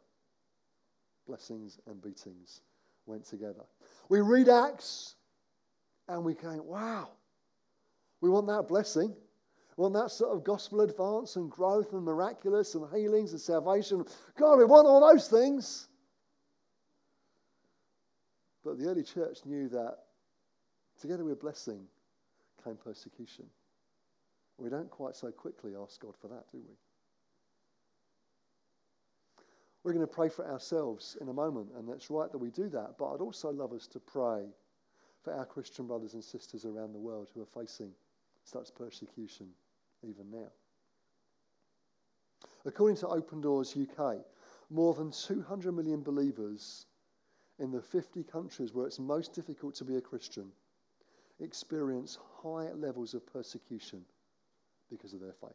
Blessings 1.27 1.79
and 1.85 2.01
beatings 2.01 2.61
went 3.05 3.25
together. 3.25 3.65
We 4.09 4.21
read 4.21 4.49
Acts 4.49 5.13
and 6.07 6.23
we 6.25 6.33
go, 6.33 6.59
wow, 6.63 7.09
we 8.19 8.31
want 8.31 8.47
that 8.47 8.67
blessing. 8.67 9.13
We 9.77 9.81
want 9.81 9.95
that 9.95 10.11
sort 10.11 10.35
of 10.35 10.43
gospel 10.43 10.81
advance 10.81 11.35
and 11.35 11.49
growth 11.49 11.93
and 11.93 12.03
miraculous 12.03 12.75
and 12.75 12.85
healings 12.93 13.31
and 13.31 13.41
salvation. 13.41 14.05
God, 14.37 14.57
we 14.57 14.65
want 14.65 14.87
all 14.87 15.11
those 15.11 15.27
things. 15.27 15.87
But 18.63 18.77
the 18.77 18.87
early 18.87 19.03
church 19.03 19.39
knew 19.45 19.67
that 19.69 19.97
together 21.01 21.25
with 21.25 21.41
blessing 21.41 21.85
came 22.63 22.75
persecution. 22.75 23.45
We 24.57 24.69
don't 24.69 24.89
quite 24.89 25.15
so 25.15 25.31
quickly 25.31 25.73
ask 25.81 25.99
God 25.99 26.13
for 26.21 26.27
that, 26.27 26.45
do 26.51 26.59
we? 26.59 26.75
We're 29.83 29.93
going 29.93 30.07
to 30.07 30.13
pray 30.13 30.29
for 30.29 30.49
ourselves 30.49 31.17
in 31.19 31.27
a 31.27 31.33
moment, 31.33 31.69
and 31.75 31.89
that's 31.89 32.09
right 32.09 32.31
that 32.31 32.37
we 32.37 32.51
do 32.51 32.69
that. 32.69 32.95
But 32.97 33.13
I'd 33.13 33.21
also 33.21 33.51
love 33.51 33.73
us 33.73 33.87
to 33.87 33.99
pray 33.99 34.45
for 35.23 35.33
our 35.33 35.45
Christian 35.45 35.87
brothers 35.87 36.13
and 36.13 36.23
sisters 36.23 36.63
around 36.63 36.93
the 36.93 36.99
world 36.99 37.29
who 37.33 37.41
are 37.41 37.63
facing 37.63 37.91
such 38.45 38.73
persecution 38.75 39.47
even 40.03 40.29
now. 40.31 40.51
According 42.65 42.97
to 42.97 43.07
Open 43.07 43.41
Doors 43.41 43.75
UK, 43.75 44.17
more 44.69 44.93
than 44.93 45.11
200 45.11 45.71
million 45.71 46.01
believers 46.01 46.85
in 47.59 47.71
the 47.71 47.81
50 47.81 48.23
countries 48.23 48.73
where 48.73 48.87
it's 48.87 48.99
most 48.99 49.33
difficult 49.33 49.75
to 49.75 49.85
be 49.85 49.97
a 49.97 50.01
Christian 50.01 50.51
experience 51.39 52.17
high 52.41 52.71
levels 52.73 53.13
of 53.13 53.25
persecution 53.25 54.03
because 54.89 55.13
of 55.13 55.19
their 55.19 55.33
faith. 55.33 55.51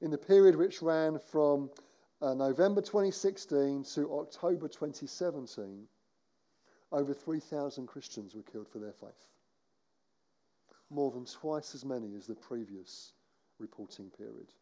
In 0.00 0.10
the 0.10 0.18
period 0.18 0.56
which 0.56 0.82
ran 0.82 1.18
from 1.18 1.70
uh, 2.20 2.34
November 2.34 2.80
2016 2.80 3.84
to 3.94 4.12
October 4.18 4.68
2017, 4.68 5.86
over 6.92 7.12
3,000 7.12 7.86
Christians 7.86 8.34
were 8.34 8.42
killed 8.42 8.68
for 8.68 8.78
their 8.78 8.92
faith. 8.92 9.35
More 10.90 11.10
than 11.10 11.24
twice 11.24 11.74
as 11.74 11.84
many 11.84 12.14
as 12.14 12.26
the 12.26 12.34
previous 12.34 13.12
reporting 13.58 14.10
period. 14.10 14.52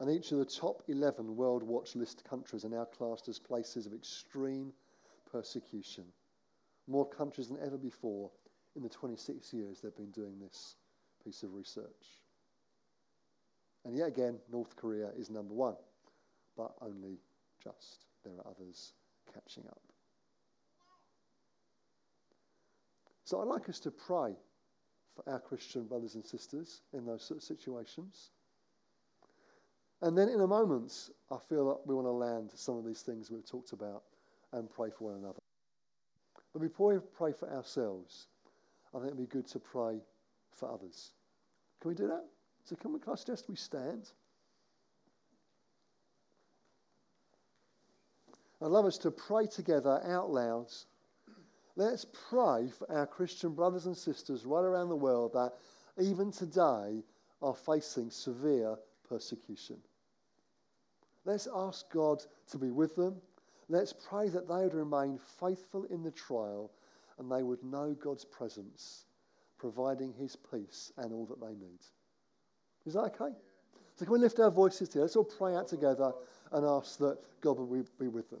And 0.00 0.10
each 0.10 0.32
of 0.32 0.38
the 0.38 0.44
top 0.44 0.82
11 0.88 1.36
World 1.36 1.62
Watch 1.62 1.94
List 1.94 2.24
countries 2.24 2.64
are 2.64 2.68
now 2.68 2.84
classed 2.84 3.28
as 3.28 3.38
places 3.38 3.86
of 3.86 3.94
extreme 3.94 4.72
persecution. 5.30 6.04
More 6.88 7.08
countries 7.08 7.48
than 7.48 7.58
ever 7.64 7.78
before 7.78 8.30
in 8.74 8.82
the 8.82 8.88
26 8.88 9.52
years 9.52 9.80
they've 9.80 9.96
been 9.96 10.10
doing 10.10 10.40
this 10.40 10.74
piece 11.24 11.44
of 11.44 11.54
research. 11.54 12.18
And 13.84 13.96
yet 13.96 14.08
again, 14.08 14.38
North 14.50 14.74
Korea 14.76 15.10
is 15.16 15.30
number 15.30 15.54
one, 15.54 15.76
but 16.56 16.72
only 16.80 17.18
just. 17.62 18.06
There 18.24 18.34
are 18.34 18.50
others 18.50 18.92
catching 19.32 19.66
up. 19.68 19.91
So 23.32 23.40
I'd 23.40 23.48
like 23.48 23.70
us 23.70 23.80
to 23.80 23.90
pray 23.90 24.34
for 25.16 25.26
our 25.26 25.40
Christian 25.40 25.86
brothers 25.86 26.16
and 26.16 26.22
sisters 26.22 26.82
in 26.92 27.06
those 27.06 27.24
sort 27.24 27.38
of 27.38 27.42
situations. 27.42 28.28
And 30.02 30.18
then 30.18 30.28
in 30.28 30.40
a 30.40 30.46
moment, 30.46 30.92
I 31.30 31.38
feel 31.48 31.66
that 31.68 31.86
we 31.86 31.94
want 31.94 32.08
to 32.08 32.10
land 32.10 32.50
some 32.54 32.76
of 32.76 32.84
these 32.84 33.00
things 33.00 33.30
we've 33.30 33.48
talked 33.48 33.72
about 33.72 34.02
and 34.52 34.68
pray 34.70 34.90
for 34.90 35.04
one 35.04 35.14
another. 35.14 35.38
But 36.52 36.60
before 36.60 36.92
we 36.92 37.00
pray 37.16 37.32
for 37.32 37.50
ourselves, 37.50 38.26
I 38.94 38.98
think 38.98 39.14
it'd 39.14 39.16
be 39.16 39.24
good 39.24 39.46
to 39.46 39.58
pray 39.58 40.02
for 40.50 40.70
others. 40.70 41.12
Can 41.80 41.88
we 41.88 41.94
do 41.94 42.08
that? 42.08 42.26
So 42.64 42.76
can, 42.76 42.92
we, 42.92 42.98
can 42.98 43.14
I 43.14 43.16
suggest 43.16 43.48
we 43.48 43.56
stand? 43.56 44.10
I'd 48.60 48.66
love 48.66 48.84
us 48.84 48.98
to 48.98 49.10
pray 49.10 49.46
together 49.46 50.02
out 50.04 50.30
loud. 50.30 50.66
Let's 51.74 52.04
pray 52.28 52.70
for 52.78 52.90
our 52.90 53.06
Christian 53.06 53.54
brothers 53.54 53.86
and 53.86 53.96
sisters 53.96 54.44
right 54.44 54.64
around 54.64 54.90
the 54.90 54.96
world 54.96 55.32
that 55.32 55.52
even 55.98 56.30
today 56.30 57.02
are 57.40 57.54
facing 57.54 58.10
severe 58.10 58.76
persecution. 59.08 59.78
Let's 61.24 61.48
ask 61.54 61.90
God 61.90 62.22
to 62.50 62.58
be 62.58 62.70
with 62.70 62.94
them. 62.96 63.16
Let's 63.68 63.92
pray 63.92 64.28
that 64.28 64.48
they 64.48 64.54
would 64.54 64.74
remain 64.74 65.18
faithful 65.40 65.84
in 65.84 66.02
the 66.02 66.10
trial 66.10 66.70
and 67.18 67.30
they 67.30 67.42
would 67.42 67.62
know 67.62 67.94
God's 67.94 68.24
presence, 68.24 69.06
providing 69.58 70.12
his 70.12 70.36
peace 70.36 70.92
and 70.98 71.12
all 71.12 71.26
that 71.26 71.40
they 71.40 71.54
need. 71.54 71.80
Is 72.84 72.94
that 72.94 73.14
okay? 73.20 73.34
So, 73.96 74.04
can 74.04 74.12
we 74.12 74.18
lift 74.18 74.40
our 74.40 74.50
voices 74.50 74.88
together? 74.88 75.04
Let's 75.04 75.16
all 75.16 75.24
pray 75.24 75.54
out 75.54 75.68
together 75.68 76.12
and 76.50 76.66
ask 76.66 76.98
that 76.98 77.18
God 77.40 77.58
will 77.58 77.84
be 77.98 78.08
with 78.08 78.28
them. 78.30 78.40